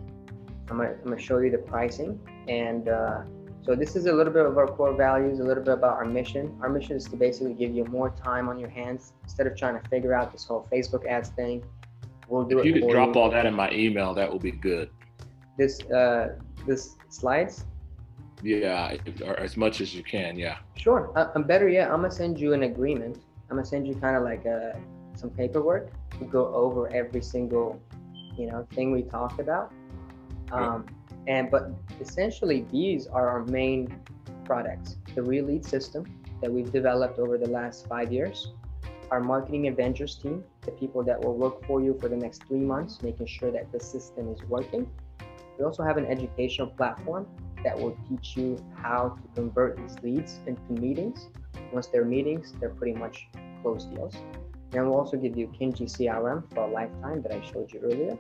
I'm 0.70 0.78
gonna, 0.78 0.90
I'm 0.90 1.04
gonna 1.04 1.20
show 1.20 1.38
you 1.40 1.52
the 1.52 1.60
pricing. 1.60 2.20
And 2.48 2.90
uh, 2.90 3.22
so 3.64 3.76
this 3.76 3.96
is 3.96 4.06
a 4.08 4.14
little 4.14 4.34
bit 4.34 4.46
of 4.46 4.58
our 4.58 4.68
core 4.68 4.96
values, 4.96 5.40
a 5.40 5.44
little 5.44 5.64
bit 5.64 5.74
about 5.74 5.94
our 5.98 6.06
mission. 6.06 6.58
Our 6.62 6.70
mission 6.70 6.96
is 6.96 7.06
to 7.06 7.16
basically 7.16 7.54
give 7.54 7.74
you 7.74 7.86
more 7.86 8.10
time 8.10 8.50
on 8.50 8.58
your 8.60 8.70
hands 8.70 9.14
instead 9.24 9.48
of 9.48 9.56
trying 9.56 9.80
to 9.82 9.90
figure 9.90 10.14
out 10.14 10.32
this 10.32 10.46
whole 10.46 10.68
Facebook 10.72 11.06
ads 11.08 11.30
thing. 11.30 11.64
We'll 12.28 12.44
do 12.46 12.58
it. 12.60 12.62
If 12.62 12.66
it 12.66 12.76
you 12.76 12.82
could 12.82 12.92
drop 12.92 13.16
you. 13.16 13.22
all 13.22 13.30
that 13.30 13.46
in 13.46 13.54
my 13.54 13.70
email, 13.72 14.14
that 14.16 14.32
would 14.32 14.42
be 14.42 14.52
good. 14.52 14.90
this 15.58 15.80
uh, 15.92 16.36
this 16.66 16.96
slides. 17.10 17.66
Yeah, 18.42 18.96
or 19.26 19.40
as 19.40 19.56
much 19.58 19.80
as 19.82 19.96
you 19.96 20.04
can. 20.04 20.38
Yeah. 20.38 20.58
Sure. 20.76 21.12
Uh, 21.16 21.32
and 21.36 21.48
better 21.48 21.70
yet, 21.70 21.90
I'm 21.90 21.98
gonna 22.02 22.12
send 22.12 22.40
you 22.40 22.54
an 22.54 22.64
agreement. 22.64 23.18
I'm 23.50 23.58
gonna 23.58 23.66
send 23.66 23.88
you 23.88 23.96
kind 23.96 24.16
of 24.18 24.24
like 24.24 24.46
uh 24.46 24.78
some 25.18 25.30
paperwork 25.30 25.92
to 26.20 26.26
go 26.26 26.54
over 26.54 26.88
every 26.90 27.22
single, 27.22 27.80
you 28.38 28.48
know, 28.48 28.68
thing 28.74 28.92
we 28.92 29.04
talked 29.04 29.40
about. 29.40 29.74
Um, 30.52 30.86
and 31.28 31.50
but 31.50 31.72
essentially, 32.00 32.66
these 32.72 33.08
are 33.08 33.28
our 33.28 33.44
main 33.46 34.00
products: 34.44 34.98
the 35.16 35.24
Real 35.24 35.46
Lead 35.46 35.66
system 35.66 36.06
that 36.42 36.52
we've 36.52 36.72
developed 36.72 37.20
over 37.20 37.38
the 37.38 37.50
last 37.50 37.88
five 37.88 38.12
years, 38.12 38.54
our 39.12 39.20
marketing 39.20 39.68
Avengers 39.68 40.16
team, 40.16 40.44
the 40.62 40.72
people 40.72 41.04
that 41.04 41.20
will 41.20 41.36
work 41.36 41.66
for 41.66 41.82
you 41.82 41.98
for 42.00 42.10
the 42.10 42.18
next 42.18 42.44
three 42.44 42.60
months, 42.60 43.02
making 43.02 43.26
sure 43.26 43.52
that 43.52 43.72
the 43.72 43.80
system 43.80 44.32
is 44.32 44.42
working. 44.44 44.90
We 45.58 45.66
also 45.66 45.84
have 45.84 45.98
an 45.98 46.06
educational 46.06 46.68
platform 46.68 47.28
that 47.64 47.80
will 47.80 47.98
teach 48.08 48.36
you 48.38 48.58
how 48.76 49.18
to 49.22 49.42
convert 49.42 49.78
these 49.78 49.96
leads 50.04 50.40
into 50.46 50.74
meetings. 50.74 51.30
Once 51.72 51.88
they're 51.88 52.06
meetings, 52.06 52.54
they're 52.60 52.70
pretty 52.70 52.98
much 52.98 53.28
closed 53.62 53.94
deals. 53.94 54.14
And 54.76 54.90
we'll 54.90 55.00
also 55.00 55.16
give 55.16 55.38
you 55.38 55.48
Kinji 55.48 55.84
CRM 55.84 56.44
for 56.54 56.66
a 56.66 56.72
lifetime 56.72 57.22
that 57.22 57.32
I 57.32 57.42
showed 57.42 57.72
you 57.72 57.80
earlier. 57.82 58.20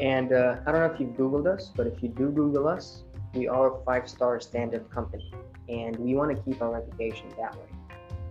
And 0.00 0.32
uh, 0.32 0.56
I 0.66 0.72
don't 0.72 0.80
know 0.80 0.92
if 0.92 0.98
you've 0.98 1.16
Googled 1.16 1.46
us, 1.46 1.70
but 1.76 1.86
if 1.86 2.02
you 2.02 2.08
do 2.08 2.30
Google 2.30 2.66
us, 2.66 3.04
we 3.34 3.46
are 3.46 3.72
a 3.72 3.84
five 3.84 4.08
star 4.08 4.40
standard 4.40 4.90
company 4.90 5.32
and 5.68 5.96
we 5.96 6.16
want 6.16 6.36
to 6.36 6.42
keep 6.42 6.60
our 6.60 6.72
reputation 6.72 7.28
that 7.38 7.54
way. 7.54 7.66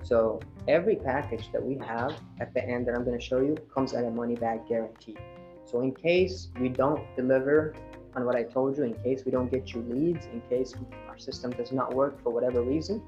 So 0.04 0.42
every 0.68 0.98
package 0.98 1.50
that 1.54 1.64
we 1.64 1.78
have 1.78 2.20
at 2.42 2.54
the 2.54 2.62
end 2.64 2.88
that 2.88 2.96
I'm 2.96 3.06
going 3.06 3.18
to 3.18 3.26
show 3.26 3.40
you 3.40 3.56
comes 3.74 3.94
at 3.94 4.04
a 4.04 4.10
money 4.10 4.36
back 4.36 4.68
guarantee. 4.68 5.16
So 5.64 5.80
in 5.80 5.94
case 5.94 6.50
we 6.60 6.68
don't 6.68 7.04
deliver 7.16 7.74
on 8.16 8.26
what 8.26 8.36
I 8.36 8.44
told 8.44 8.78
you, 8.78 8.84
in 8.84 8.94
case 8.96 9.24
we 9.26 9.32
don't 9.32 9.50
get 9.50 9.74
you 9.74 9.82
leads, 9.88 10.26
in 10.26 10.42
case 10.50 10.74
our 11.08 11.18
system 11.18 11.52
does 11.52 11.72
not 11.72 11.94
work 11.94 12.22
for 12.22 12.32
whatever 12.32 12.62
reason, 12.62 13.02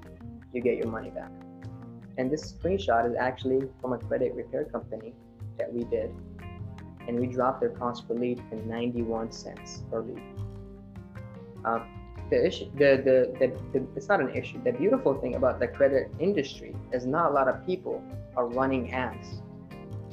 you 0.53 0.61
get 0.61 0.77
your 0.77 0.87
money 0.87 1.09
back. 1.09 1.31
And 2.17 2.31
this 2.31 2.53
screenshot 2.53 3.09
is 3.09 3.15
actually 3.19 3.67
from 3.81 3.93
a 3.93 3.97
credit 3.97 4.33
repair 4.35 4.65
company 4.65 5.13
that 5.57 5.71
we 5.71 5.83
did. 5.85 6.13
And 7.07 7.19
we 7.19 7.27
dropped 7.27 7.59
their 7.59 7.69
cost 7.69 8.07
per 8.07 8.13
lead 8.13 8.41
to 8.49 8.67
91 8.67 9.31
cents 9.31 9.83
per 9.89 10.01
lead. 10.01 10.21
Um, 11.65 11.87
the 12.29 12.45
issue, 12.47 12.65
the, 12.75 13.01
the, 13.03 13.37
the, 13.39 13.79
the, 13.79 13.85
it's 13.95 14.07
not 14.07 14.21
an 14.21 14.29
issue. 14.29 14.63
The 14.63 14.71
beautiful 14.71 15.13
thing 15.15 15.35
about 15.35 15.59
the 15.59 15.67
credit 15.67 16.11
industry 16.19 16.75
is 16.91 17.05
not 17.05 17.31
a 17.31 17.33
lot 17.33 17.47
of 17.47 17.65
people 17.65 18.03
are 18.35 18.47
running 18.47 18.91
ads 18.93 19.41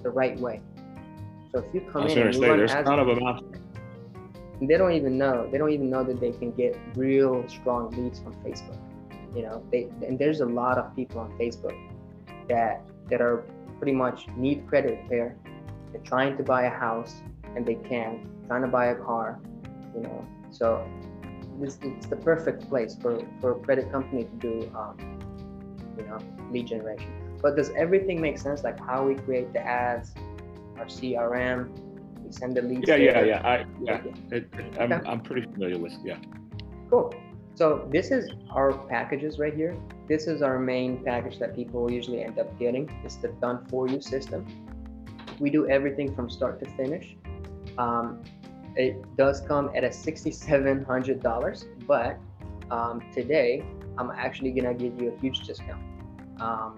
the 0.02 0.10
right 0.10 0.38
way. 0.38 0.60
So 1.52 1.60
if 1.60 1.74
you 1.74 1.80
come 1.92 2.06
in 2.06 2.18
and 2.18 2.34
you 2.34 2.40
say, 2.40 2.48
run 2.48 2.58
there's 2.58 2.70
ads, 2.72 2.88
of 2.88 3.06
them 3.06 3.26
out 3.26 3.44
there. 3.50 3.60
they 4.60 4.76
don't 4.76 4.92
even 4.92 5.18
know. 5.18 5.48
They 5.50 5.58
don't 5.58 5.70
even 5.70 5.90
know 5.90 6.04
that 6.04 6.20
they 6.20 6.32
can 6.32 6.52
get 6.52 6.78
real 6.94 7.46
strong 7.48 7.90
leads 7.90 8.20
from 8.20 8.34
Facebook. 8.44 8.78
You 9.34 9.42
know, 9.42 9.62
they 9.70 9.88
and 10.06 10.18
there's 10.18 10.40
a 10.40 10.46
lot 10.46 10.78
of 10.78 10.94
people 10.94 11.20
on 11.20 11.30
Facebook 11.38 11.76
that 12.50 12.82
that 13.08 13.20
are 13.20 13.44
pretty 13.78 13.92
much 13.92 14.28
need 14.36 14.66
credit 14.68 15.00
repair. 15.02 15.36
They're 15.92 16.02
trying 16.02 16.36
to 16.36 16.42
buy 16.42 16.64
a 16.64 16.70
house 16.70 17.22
and 17.56 17.64
they 17.64 17.76
can't. 17.76 18.18
Trying 18.46 18.62
to 18.62 18.68
buy 18.68 18.86
a 18.86 18.94
car, 18.94 19.40
you 19.94 20.02
know. 20.02 20.26
So 20.50 20.86
this 21.60 21.78
it's 21.82 22.06
the 22.06 22.16
perfect 22.16 22.68
place 22.68 22.96
for 23.00 23.22
for 23.40 23.52
a 23.52 23.58
credit 23.60 23.90
company 23.92 24.24
to 24.24 24.36
do, 24.48 24.54
um, 24.76 24.96
you 25.96 26.04
know, 26.04 26.18
lead 26.50 26.66
generation. 26.66 27.10
But 27.40 27.56
does 27.56 27.70
everything 27.70 28.20
make 28.20 28.38
sense? 28.38 28.62
Like 28.64 28.78
how 28.80 29.06
we 29.06 29.14
create 29.14 29.52
the 29.52 29.60
ads, 29.60 30.14
our 30.78 30.86
CRM, 30.86 31.70
we 32.24 32.32
send 32.32 32.56
the 32.56 32.62
leads. 32.62 32.88
Yeah, 32.88 32.96
yeah, 32.96 33.12
there. 33.12 33.26
yeah. 33.26 33.48
I, 33.52 33.66
yeah. 33.82 33.94
Okay. 33.94 34.12
It, 34.36 34.48
I'm, 34.78 34.92
Okay. 34.92 35.08
I'm 35.08 35.20
pretty 35.20 35.46
familiar 35.52 35.78
with. 35.78 35.94
Yeah. 36.04 36.18
Cool. 36.90 37.14
So 37.54 37.86
this 37.90 38.10
is 38.10 38.30
our 38.50 38.72
packages 38.72 39.38
right 39.38 39.54
here. 39.54 39.76
This 40.08 40.26
is 40.26 40.42
our 40.42 40.58
main 40.58 41.04
package 41.04 41.38
that 41.38 41.54
people 41.54 41.90
usually 41.90 42.22
end 42.22 42.38
up 42.38 42.58
getting. 42.58 42.90
It's 43.04 43.16
the 43.16 43.28
done 43.28 43.66
for 43.68 43.88
you 43.88 44.00
system. 44.00 44.46
We 45.38 45.50
do 45.50 45.68
everything 45.68 46.14
from 46.14 46.30
start 46.30 46.58
to 46.60 46.70
finish. 46.70 47.16
Um, 47.78 48.22
it 48.76 48.96
does 49.16 49.40
come 49.40 49.70
at 49.74 49.84
a 49.84 49.88
$6,700, 49.88 51.86
but 51.86 52.18
um, 52.70 53.02
today 53.12 53.64
I'm 53.98 54.10
actually 54.10 54.52
gonna 54.52 54.74
give 54.74 55.00
you 55.00 55.12
a 55.12 55.20
huge 55.20 55.40
discount 55.40 55.82
um, 56.40 56.76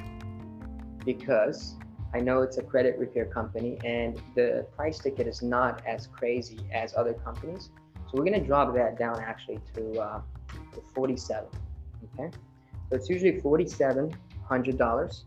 because 1.04 1.76
I 2.14 2.20
know 2.20 2.42
it's 2.42 2.58
a 2.58 2.62
credit 2.62 2.98
repair 2.98 3.26
company 3.26 3.78
and 3.84 4.20
the 4.34 4.66
price 4.76 4.98
ticket 4.98 5.26
is 5.26 5.42
not 5.42 5.82
as 5.86 6.06
crazy 6.06 6.58
as 6.72 6.94
other 6.96 7.14
companies. 7.14 7.70
So 7.94 8.12
we're 8.14 8.24
gonna 8.24 8.44
drop 8.44 8.74
that 8.74 8.98
down 8.98 9.20
actually 9.20 9.60
to, 9.74 10.00
uh, 10.00 10.20
to 10.74 10.80
47. 10.94 11.48
Okay, 12.14 12.30
so 12.88 12.96
it's 12.96 13.08
usually 13.08 13.40
4,700 13.40 14.78
dollars 14.78 15.24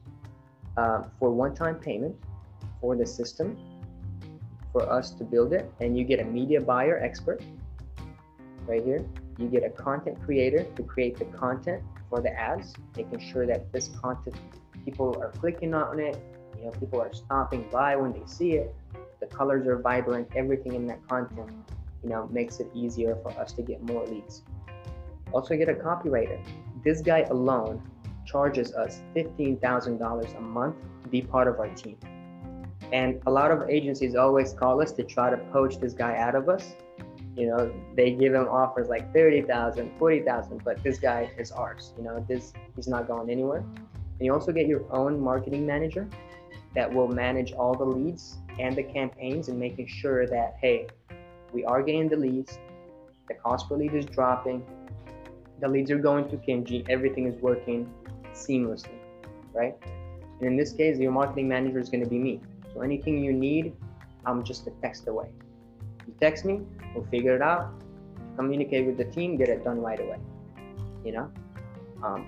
uh, 0.78 1.04
for 1.20 1.32
one-time 1.32 1.76
payment 1.76 2.16
for 2.82 2.96
the 2.96 3.06
system 3.06 3.58
for 4.72 4.92
us 4.92 5.12
to 5.12 5.24
build 5.24 5.54
it, 5.54 5.72
and 5.80 5.98
you 5.98 6.04
get 6.04 6.20
a 6.20 6.26
media 6.26 6.60
buyer 6.60 7.00
expert 7.02 7.42
right 8.68 8.84
here. 8.84 9.06
You 9.38 9.48
get 9.48 9.64
a 9.64 9.70
content 9.70 10.22
creator 10.24 10.64
to 10.76 10.84
create 10.84 11.18
the 11.18 11.26
content 11.26 11.82
for 12.10 12.22
the 12.22 12.32
ads, 12.32 12.74
making 12.96 13.20
sure 13.20 13.46
that 13.46 13.72
this 13.72 13.90
content 14.02 14.36
people 14.84 15.18
are 15.22 15.32
clicking 15.32 15.74
on 15.74 16.00
it. 16.00 16.18
You 16.58 16.66
know, 16.66 16.72
people 16.72 17.02
are 17.02 17.14
stopping 17.14 17.68
by 17.72 17.96
when 17.96 18.14
they 18.14 18.26
see 18.26 18.52
it. 18.54 18.74
The 19.20 19.28
colors 19.28 19.66
are 19.68 19.78
vibrant. 19.78 20.30
Everything 20.36 20.74
in 20.74 20.88
that 20.88 21.06
content 21.08 21.52
you 22.04 22.10
know, 22.10 22.30
makes 22.32 22.60
it 22.60 22.68
easier 22.76 23.18
for 23.24 23.32
us 23.32 23.52
to 23.54 23.64
get 23.64 23.82
more 23.82 24.06
leads. 24.06 24.44
Also 25.36 25.58
get 25.58 25.68
a 25.68 25.74
copywriter. 25.74 26.40
This 26.86 27.02
guy 27.02 27.24
alone 27.30 27.82
charges 28.26 28.74
us 28.74 29.02
$15,000 29.14 30.38
a 30.38 30.42
month 30.42 30.76
to 31.04 31.10
be 31.10 31.22
part 31.22 31.50
of 31.50 31.60
our 31.60 31.68
team. 31.76 31.98
And 32.94 33.22
a 33.26 33.32
lot 33.32 33.52
of 33.52 33.70
agencies 33.70 34.16
always 34.16 34.54
call 34.54 34.82
us 34.82 34.94
to 34.94 35.04
try 35.04 35.30
to 35.30 35.36
poach 35.52 35.78
this 35.78 35.94
guy 35.94 36.16
out 36.16 36.36
of 36.36 36.48
us. 36.48 36.74
You 37.36 37.48
know, 37.48 37.74
they 37.98 38.12
give 38.12 38.34
him 38.34 38.48
offers 38.48 38.88
like 38.88 39.14
30,000, 39.14 39.92
40,000, 40.00 40.64
but 40.64 40.82
this 40.84 41.00
guy 41.00 41.30
is 41.38 41.52
ours. 41.52 41.92
You 41.98 42.06
know, 42.06 42.26
this 42.30 42.54
he's 42.78 42.88
not 42.88 43.06
going 43.06 43.30
anywhere. 43.30 43.60
And 43.60 44.22
you 44.22 44.32
also 44.32 44.54
get 44.54 44.68
your 44.68 44.86
own 44.90 45.20
marketing 45.20 45.66
manager 45.66 46.08
that 46.76 46.94
will 46.94 47.10
manage 47.10 47.52
all 47.52 47.76
the 47.76 47.84
leads 47.84 48.38
and 48.58 48.74
the 48.74 48.84
campaigns 48.84 49.50
and 49.50 49.60
making 49.60 49.88
sure 49.88 50.28
that 50.28 50.56
hey, 50.62 50.88
we 51.52 51.66
are 51.66 51.84
getting 51.84 52.08
the 52.08 52.16
leads, 52.16 52.58
the 53.28 53.34
cost 53.34 53.68
per 53.68 53.76
lead 53.76 53.94
is 53.94 54.06
dropping, 54.06 54.64
the 55.60 55.68
leads 55.68 55.92
are 55.92 55.98
going 55.98 56.30
to 56.30 56.38
Kinji, 56.38 56.86
everything 56.90 57.28
is 57.28 57.42
working 57.42 57.90
seamlessly, 58.34 59.00
right? 59.54 59.76
And 60.40 60.50
in 60.50 60.58
this 60.58 60.74
case, 60.74 60.98
your 60.98 61.12
marketing 61.12 61.48
manager 61.48 61.80
is 61.80 61.90
going 61.90 62.04
to 62.04 62.10
be 62.10 62.18
me. 62.18 62.42
So 62.74 62.82
anything 62.82 63.24
you 63.24 63.32
need, 63.32 63.74
I'm 64.26 64.44
just 64.44 64.68
a 64.68 64.72
text 64.82 65.08
away. 65.08 65.30
You 66.08 66.14
text 66.20 66.46
me, 66.46 66.62
we'll 66.94 67.06
figure 67.06 67.36
it 67.36 67.42
out, 67.42 67.74
communicate 68.36 68.86
with 68.86 68.98
the 68.98 69.06
team, 69.06 69.38
get 69.38 69.50
it 69.50 69.64
done 69.64 69.80
right 69.80 70.00
away. 70.00 70.18
You 71.04 71.14
know, 71.14 71.32
um, 72.04 72.28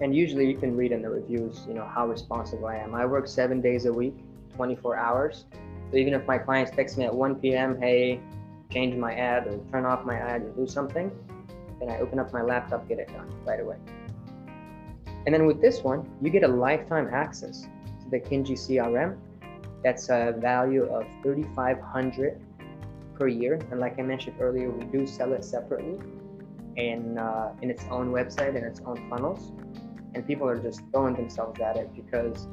and 0.00 0.14
usually 0.14 0.48
you 0.48 0.56
can 0.56 0.76
read 0.76 0.92
in 0.92 1.02
the 1.02 1.08
reviews, 1.08 1.64
you 1.66 1.74
know, 1.74 1.84
how 1.84 2.06
responsive 2.06 2.64
I 2.64 2.76
am. 2.76 2.94
I 2.94 3.06
work 3.06 3.26
seven 3.26 3.60
days 3.60 3.86
a 3.86 3.92
week, 3.92 4.14
24 4.54 4.96
hours. 4.96 5.44
So 5.90 5.96
even 5.96 6.14
if 6.14 6.26
my 6.26 6.38
clients 6.38 6.70
text 6.70 6.98
me 6.98 7.04
at 7.04 7.14
1 7.14 7.36
p.m., 7.36 7.80
hey, 7.80 8.20
change 8.70 8.96
my 8.96 9.14
ad 9.14 9.46
or 9.46 9.58
turn 9.70 9.84
off 9.84 10.04
my 10.04 10.16
ad 10.16 10.42
or 10.42 10.50
do 10.50 10.66
something, 10.66 11.10
then 11.80 11.90
I 11.90 11.98
open 11.98 12.18
up 12.18 12.32
my 12.32 12.42
laptop, 12.42 12.88
get 12.88 12.98
it 12.98 13.08
done 13.08 13.30
right 13.44 13.60
away. 13.60 13.76
And 15.26 15.34
then 15.34 15.46
with 15.46 15.60
this 15.60 15.82
one, 15.82 16.08
you 16.22 16.30
get 16.30 16.44
a 16.44 16.48
lifetime 16.48 17.08
access 17.12 17.62
to 17.62 18.10
the 18.10 18.20
Kinji 18.20 18.52
CRM. 18.52 19.18
That's 19.82 20.08
a 20.08 20.34
value 20.38 20.84
of 20.84 21.04
3,500 21.22 22.40
per 23.14 23.28
year. 23.28 23.58
And 23.70 23.80
like 23.80 23.98
I 23.98 24.02
mentioned 24.02 24.36
earlier, 24.40 24.70
we 24.70 24.84
do 24.86 25.06
sell 25.06 25.32
it 25.32 25.44
separately 25.44 25.98
in 26.76 27.18
uh, 27.18 27.54
in 27.62 27.70
its 27.70 27.84
own 27.90 28.12
website 28.12 28.54
and 28.56 28.64
its 28.64 28.80
own 28.84 29.08
funnels. 29.08 29.52
and 30.14 30.26
people 30.26 30.48
are 30.48 30.56
just 30.56 30.80
throwing 30.90 31.14
themselves 31.14 31.60
at 31.60 31.76
it 31.76 31.88
because 31.94 32.48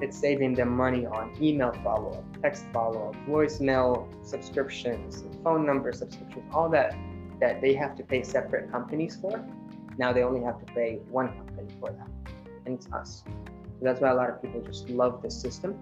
it's 0.00 0.18
saving 0.18 0.54
them 0.54 0.70
money 0.76 1.06
on 1.06 1.32
email 1.40 1.72
follow-up, 1.84 2.24
text 2.42 2.64
follow-up, 2.72 3.14
voicemail 3.28 3.90
subscriptions, 4.24 5.24
phone 5.44 5.64
number 5.66 5.92
subscriptions, 5.92 6.44
all 6.52 6.68
that 6.68 6.96
that 7.40 7.60
they 7.60 7.74
have 7.74 7.96
to 7.96 8.02
pay 8.02 8.22
separate 8.22 8.70
companies 8.70 9.16
for. 9.16 9.44
Now 9.98 10.12
they 10.12 10.22
only 10.22 10.42
have 10.42 10.58
to 10.64 10.72
pay 10.72 11.00
one 11.10 11.28
company 11.28 11.68
for 11.80 11.90
that, 11.90 12.08
and 12.66 12.74
it's 12.74 12.90
us. 12.92 13.24
So 13.26 13.84
that's 13.84 14.00
why 14.00 14.10
a 14.10 14.14
lot 14.14 14.30
of 14.30 14.42
people 14.42 14.60
just 14.60 14.88
love 14.90 15.22
this 15.22 15.40
system. 15.40 15.80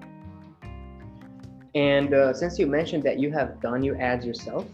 And 1.74 2.14
uh, 2.14 2.32
since 2.32 2.58
you 2.58 2.66
mentioned 2.66 3.02
that 3.02 3.18
you 3.18 3.30
have 3.32 3.60
done 3.60 3.82
your 3.82 4.00
ads 4.00 4.24
yourself, 4.24 4.66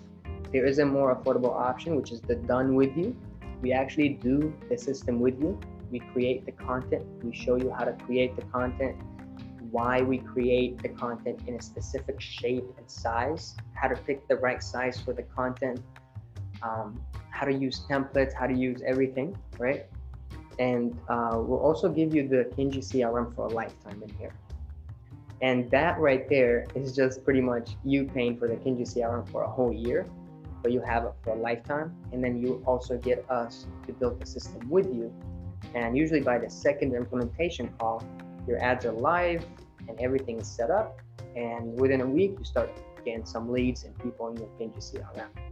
there 0.52 0.66
is 0.66 0.78
a 0.78 0.86
more 0.86 1.14
affordable 1.14 1.50
option, 1.50 1.96
which 1.96 2.12
is 2.12 2.20
the 2.20 2.36
done 2.36 2.74
with 2.74 2.96
you. 2.96 3.16
We 3.60 3.72
actually 3.72 4.10
do 4.10 4.54
the 4.68 4.76
system 4.76 5.18
with 5.18 5.40
you. 5.40 5.58
We 5.90 6.00
create 6.00 6.46
the 6.46 6.52
content. 6.52 7.04
We 7.24 7.34
show 7.34 7.56
you 7.56 7.70
how 7.70 7.84
to 7.84 7.92
create 8.04 8.36
the 8.36 8.42
content, 8.42 8.96
why 9.70 10.02
we 10.02 10.18
create 10.18 10.82
the 10.82 10.90
content 10.90 11.40
in 11.46 11.54
a 11.56 11.62
specific 11.62 12.20
shape 12.20 12.64
and 12.76 12.90
size, 12.90 13.56
how 13.74 13.88
to 13.88 13.96
pick 13.96 14.28
the 14.28 14.36
right 14.36 14.62
size 14.62 15.00
for 15.00 15.12
the 15.12 15.22
content, 15.22 15.80
um, 16.62 17.00
how 17.30 17.46
to 17.46 17.52
use 17.52 17.84
templates, 17.88 18.32
how 18.32 18.46
to 18.46 18.54
use 18.54 18.82
everything, 18.86 19.36
right? 19.58 19.86
And 20.58 20.98
uh, 21.08 21.32
we'll 21.34 21.60
also 21.60 21.88
give 21.88 22.14
you 22.14 22.28
the 22.28 22.50
Kinji 22.56 22.78
CRM 22.78 23.34
for 23.34 23.46
a 23.46 23.50
lifetime 23.50 24.02
in 24.02 24.10
here. 24.16 24.34
And 25.40 25.68
that 25.72 25.98
right 25.98 26.28
there 26.28 26.66
is 26.74 26.94
just 26.94 27.24
pretty 27.24 27.40
much 27.40 27.76
you 27.84 28.04
paying 28.04 28.38
for 28.38 28.46
the 28.46 28.54
Kinji 28.54 28.82
CRM 28.82 29.28
for 29.30 29.42
a 29.42 29.50
whole 29.50 29.72
year, 29.72 30.06
but 30.62 30.70
you 30.70 30.80
have 30.80 31.04
it 31.04 31.12
for 31.24 31.30
a 31.30 31.36
lifetime. 31.36 31.96
And 32.12 32.22
then 32.22 32.40
you 32.40 32.62
also 32.64 32.96
get 32.96 33.28
us 33.28 33.66
to 33.86 33.92
build 33.92 34.20
the 34.20 34.26
system 34.26 34.68
with 34.70 34.86
you. 34.86 35.12
And 35.74 35.96
usually 35.96 36.20
by 36.20 36.38
the 36.38 36.48
second 36.48 36.94
implementation 36.94 37.68
call, 37.78 38.04
your 38.46 38.62
ads 38.62 38.84
are 38.84 38.92
live 38.92 39.44
and 39.88 39.98
everything 40.00 40.38
is 40.38 40.46
set 40.46 40.70
up. 40.70 41.00
And 41.34 41.80
within 41.80 42.02
a 42.02 42.06
week, 42.06 42.36
you 42.38 42.44
start 42.44 42.70
getting 43.04 43.24
some 43.24 43.50
leads 43.50 43.82
and 43.84 43.98
people 43.98 44.28
in 44.28 44.36
your 44.36 44.48
Kinji 44.60 44.78
CRM. 44.78 45.51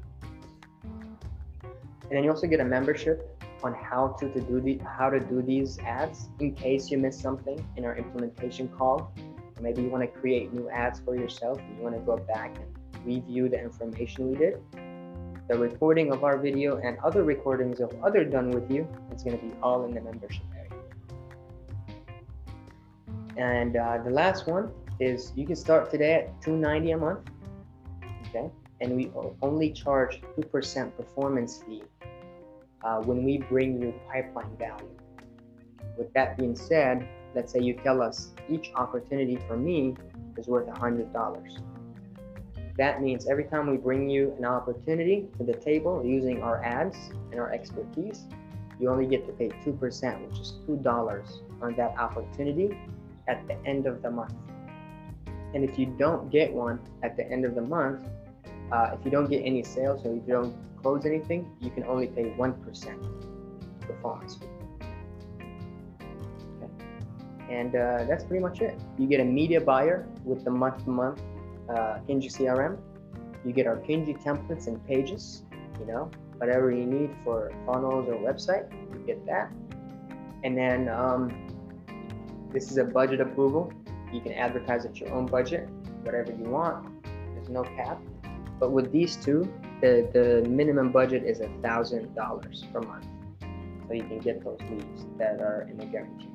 And 2.11 2.17
then 2.17 2.25
you 2.25 2.31
also 2.31 2.49
get 2.49 2.59
a 2.59 2.65
membership 2.65 3.41
on 3.63 3.73
how 3.73 4.17
to, 4.19 4.29
to 4.33 4.41
do 4.41 4.61
the 4.61 4.81
how 4.85 5.11
to 5.11 5.21
do 5.21 5.43
these 5.43 5.79
ads 5.79 6.29
in 6.41 6.53
case 6.57 6.91
you 6.91 6.99
miss 6.99 7.21
something 7.21 7.65
in 7.77 7.85
our 7.85 7.97
implementation 7.97 8.67
call. 8.69 9.15
Maybe 9.61 9.83
you 9.83 9.91
want 9.91 10.03
to 10.03 10.21
create 10.21 10.53
new 10.53 10.69
ads 10.71 11.01
for 11.01 11.15
yourself 11.15 11.61
you 11.77 11.83
want 11.83 11.95
to 11.95 12.01
go 12.01 12.17
back 12.17 12.57
and 12.57 13.07
review 13.07 13.49
the 13.49 13.61
information 13.61 14.29
we 14.29 14.37
did. 14.37 14.61
The 15.49 15.57
recording 15.57 16.11
of 16.13 16.25
our 16.25 16.37
video 16.37 16.79
and 16.79 16.99
other 16.99 17.23
recordings 17.23 17.79
of 17.79 17.95
other 18.03 18.25
done 18.25 18.51
with 18.51 18.69
you 18.71 18.89
it's 19.13 19.23
going 19.23 19.39
to 19.39 19.47
be 19.47 19.53
all 19.63 19.85
in 19.85 19.95
the 19.95 20.01
membership 20.01 20.43
area. 20.57 20.71
And 23.37 23.77
uh, 23.77 23.99
the 24.03 24.11
last 24.11 24.49
one 24.49 24.73
is 24.99 25.33
you 25.37 25.47
can 25.47 25.55
start 25.55 25.93
today 25.93 26.15
at 26.15 26.43
290 26.43 26.91
a 26.91 26.97
month 26.97 27.31
okay 28.29 28.51
and 28.81 28.97
we 28.97 29.11
only 29.43 29.71
charge 29.73 30.21
2% 30.39 30.97
performance 30.97 31.63
fee 31.67 31.83
uh, 32.83 33.01
when 33.03 33.25
we 33.25 33.39
bring 33.39 33.81
you 33.81 33.95
pipeline 34.11 34.57
value 34.57 34.89
with 35.99 36.13
that 36.15 36.39
being 36.39 36.57
said 36.57 37.07
let's 37.35 37.53
say 37.53 37.61
you 37.61 37.75
tell 37.75 38.03
us 38.03 38.31
each 38.49 38.71
opportunity 38.75 39.39
for 39.47 39.57
me 39.57 39.95
is 40.37 40.47
worth 40.47 40.69
$100. 40.69 41.63
That 42.77 43.03
means 43.03 43.29
every 43.29 43.45
time 43.45 43.71
we 43.71 43.77
bring 43.77 44.09
you 44.09 44.35
an 44.39 44.45
opportunity 44.45 45.29
to 45.39 45.45
the 45.45 45.53
table 45.53 46.03
using 46.05 46.43
our 46.43 46.63
ads 46.65 46.97
and 47.31 47.39
our 47.39 47.53
expertise, 47.53 48.27
you 48.79 48.89
only 48.89 49.07
get 49.07 49.27
to 49.27 49.33
pay 49.33 49.49
2%, 49.49 50.29
which 50.29 50.41
is 50.41 50.55
$2 50.67 51.43
on 51.63 51.75
that 51.77 51.99
opportunity 51.99 52.77
at 53.29 53.47
the 53.47 53.57
end 53.67 53.87
of 53.87 54.03
the 54.03 54.11
month. 54.11 54.35
And 55.53 55.69
if 55.69 55.79
you 55.79 55.87
don't 55.99 56.31
get 56.31 56.53
one 56.53 56.81
at 57.03 57.17
the 57.17 57.31
end 57.31 57.45
of 57.45 57.55
the 57.55 57.63
month, 57.63 58.09
uh, 58.73 58.97
if 58.99 59.05
you 59.05 59.11
don't 59.11 59.29
get 59.29 59.43
any 59.45 59.63
sales 59.63 60.05
or 60.05 60.15
if 60.15 60.27
you 60.27 60.33
don't 60.35 60.57
close 60.83 61.05
anything, 61.07 61.51
you 61.61 61.71
can 61.71 61.85
only 61.85 62.07
pay 62.07 62.25
1% 62.25 63.87
performance 63.87 64.37
fee 64.37 64.47
and 67.51 67.75
uh, 67.75 68.05
that's 68.09 68.25
pretty 68.25 68.43
much 68.43 68.61
it. 68.61 68.79
You 68.97 69.07
get 69.09 69.21
a 69.21 69.25
media 69.25 69.61
buyer 69.61 70.07
with 70.25 70.45
the 70.45 70.51
month-to-month 70.51 71.21
uh, 71.69 71.99
Kinji 72.09 72.31
CRM. 72.31 72.79
You 73.45 73.53
get 73.53 73.67
our 73.67 73.77
Kinji 73.77 74.23
templates 74.23 74.69
and 74.69 74.85
pages. 74.87 75.43
You 75.81 75.87
know, 75.87 76.11
whatever 76.37 76.71
you 76.71 76.87
need 76.87 77.11
for 77.25 77.53
funnels 77.67 78.09
or 78.09 78.15
website, 78.15 78.71
you 78.93 79.05
get 79.07 79.27
that. 79.27 79.51
And 80.45 80.57
then 80.57 80.89
um, 80.89 81.33
this 82.53 82.71
is 82.71 82.79
a 82.79 82.85
budget 82.85 83.21
approval. 83.21 83.73
You 84.13 84.21
can 84.21 84.33
advertise 84.33 84.85
at 84.85 84.99
your 84.99 85.11
own 85.13 85.27
budget, 85.27 85.69
whatever 86.03 86.33
you 86.33 86.45
want. 86.45 87.03
There's 87.35 87.49
no 87.49 87.63
cap. 87.63 88.01
But 88.61 88.73
with 88.73 88.93
these 88.93 89.17
two, 89.17 89.51
the, 89.81 90.07
the 90.13 90.49
minimum 90.49 90.93
budget 90.93 91.25
is 91.25 91.41
a 91.41 91.49
thousand 91.63 92.15
dollars 92.15 92.65
per 92.73 92.81
month. 92.83 93.07
So 93.89 93.95
you 93.95 94.03
can 94.03 94.19
get 94.19 94.45
those 94.45 94.61
leads 94.71 95.07
that 95.19 95.41
are 95.41 95.67
in 95.69 95.79
the 95.79 95.87
guarantee. 95.87 96.29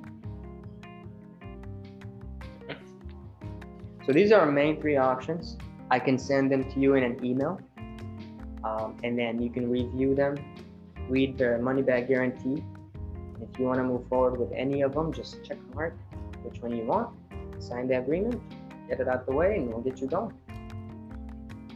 So 4.05 4.11
these 4.11 4.31
are 4.31 4.41
our 4.41 4.51
main 4.51 4.81
three 4.81 4.97
options. 4.97 5.57
I 5.91 5.99
can 5.99 6.17
send 6.17 6.51
them 6.51 6.69
to 6.71 6.79
you 6.79 6.95
in 6.95 7.03
an 7.03 7.23
email, 7.23 7.59
um, 8.63 8.97
and 9.03 9.17
then 9.17 9.39
you 9.41 9.49
can 9.49 9.69
review 9.69 10.15
them, 10.15 10.35
read 11.07 11.38
the 11.38 11.59
money 11.59 11.83
back 11.83 12.07
guarantee. 12.07 12.63
If 13.39 13.59
you 13.59 13.65
want 13.65 13.77
to 13.77 13.83
move 13.83 14.07
forward 14.07 14.39
with 14.39 14.51
any 14.51 14.81
of 14.81 14.93
them, 14.93 15.13
just 15.13 15.43
check 15.43 15.57
mark 15.75 15.95
which 16.43 16.61
one 16.61 16.75
you 16.75 16.85
want, 16.85 17.09
sign 17.59 17.88
the 17.88 17.99
agreement, 17.99 18.41
get 18.88 18.99
it 18.99 19.07
out 19.07 19.25
the 19.25 19.33
way, 19.33 19.55
and 19.57 19.67
we'll 19.67 19.81
get 19.81 19.99
you 19.99 20.07
going. 20.07 20.33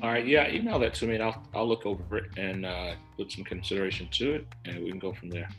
All 0.01 0.09
right, 0.09 0.25
yeah, 0.25 0.49
email 0.49 0.79
that 0.79 0.93
to 0.95 1.07
me, 1.07 1.15
and 1.15 1.23
I'll 1.23 1.43
I'll 1.53 1.67
look 1.67 1.85
over 1.85 2.17
it 2.17 2.37
and 2.37 2.65
uh, 2.65 2.93
put 3.17 3.31
some 3.31 3.43
consideration 3.43 4.07
to 4.11 4.35
it, 4.35 4.47
and 4.65 4.83
we 4.83 4.89
can 4.91 4.99
go 4.99 5.11
from 5.11 5.29
there. 5.29 5.49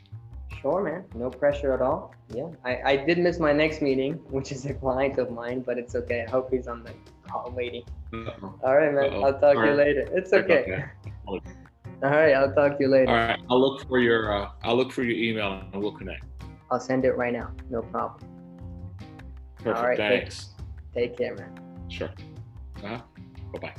Sure, 0.61 0.83
man. 0.83 1.05
No 1.15 1.29
pressure 1.29 1.73
at 1.73 1.81
all. 1.81 2.13
Yeah, 2.33 2.49
I, 2.65 2.81
I 2.85 2.95
did 2.97 3.17
miss 3.19 3.39
my 3.39 3.51
next 3.51 3.81
meeting, 3.81 4.13
which 4.29 4.51
is 4.51 4.65
a 4.65 4.73
client 4.73 5.19
of 5.19 5.31
mine, 5.31 5.61
but 5.61 5.77
it's 5.77 5.95
okay. 5.95 6.25
I 6.27 6.29
hope 6.29 6.51
he's 6.51 6.67
on 6.67 6.83
the 6.83 6.93
call 7.27 7.51
waiting. 7.55 7.83
Uh-oh. 8.13 8.59
All 8.63 8.77
right, 8.77 8.93
man. 8.93 9.05
Uh-oh. 9.05 9.23
I'll 9.23 9.39
talk 9.39 9.55
to 9.55 9.65
you 9.65 9.73
later. 9.73 10.07
It's 10.11 10.33
okay. 10.33 10.61
okay. 10.61 10.85
All 12.03 12.09
right, 12.09 12.33
I'll 12.33 12.53
talk 12.53 12.77
to 12.77 12.83
you 12.83 12.89
later. 12.89 13.11
All 13.11 13.15
right, 13.17 13.39
I'll 13.49 13.61
look 13.61 13.87
for 13.87 13.99
your 13.99 14.33
uh, 14.33 14.49
I'll 14.63 14.75
look 14.75 14.91
for 14.91 15.03
your 15.03 15.15
email 15.15 15.61
and 15.71 15.81
we'll 15.81 15.91
connect. 15.91 16.23
I'll 16.71 16.79
send 16.79 17.05
it 17.05 17.15
right 17.15 17.33
now. 17.33 17.51
No 17.69 17.81
problem. 17.83 18.27
Perfect. 19.57 19.77
All 19.77 19.87
right, 19.87 19.97
thanks. 19.97 20.49
Take, 20.95 21.11
take 21.11 21.17
care, 21.17 21.35
man. 21.35 21.59
Sure. 21.89 22.09
Uh-huh. 22.83 23.01
Bye 23.53 23.59
bye. 23.59 23.75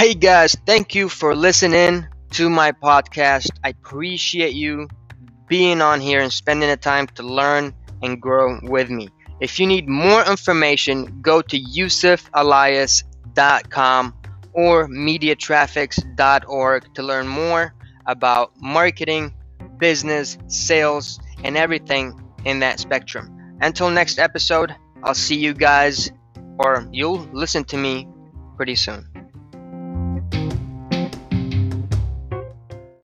Hey 0.00 0.14
guys, 0.14 0.56
thank 0.64 0.94
you 0.94 1.10
for 1.10 1.36
listening 1.36 2.06
to 2.30 2.48
my 2.48 2.72
podcast. 2.72 3.50
I 3.62 3.68
appreciate 3.68 4.54
you 4.54 4.88
being 5.46 5.82
on 5.82 6.00
here 6.00 6.20
and 6.20 6.32
spending 6.32 6.70
the 6.70 6.78
time 6.78 7.06
to 7.16 7.22
learn 7.22 7.74
and 8.02 8.18
grow 8.18 8.58
with 8.62 8.88
me. 8.88 9.10
If 9.42 9.60
you 9.60 9.66
need 9.66 9.90
more 9.90 10.24
information, 10.24 11.20
go 11.20 11.42
to 11.42 11.60
yusufalias.com 11.60 14.14
or 14.54 14.88
mediatraffics.org 14.88 16.94
to 16.94 17.02
learn 17.02 17.28
more 17.28 17.74
about 18.06 18.52
marketing, 18.56 19.34
business, 19.76 20.38
sales, 20.46 21.20
and 21.44 21.58
everything 21.58 22.18
in 22.46 22.60
that 22.60 22.80
spectrum. 22.80 23.58
Until 23.60 23.90
next 23.90 24.18
episode, 24.18 24.74
I'll 25.04 25.12
see 25.12 25.36
you 25.36 25.52
guys, 25.52 26.10
or 26.58 26.88
you'll 26.90 27.28
listen 27.34 27.64
to 27.64 27.76
me 27.76 28.08
pretty 28.56 28.76
soon. 28.76 29.09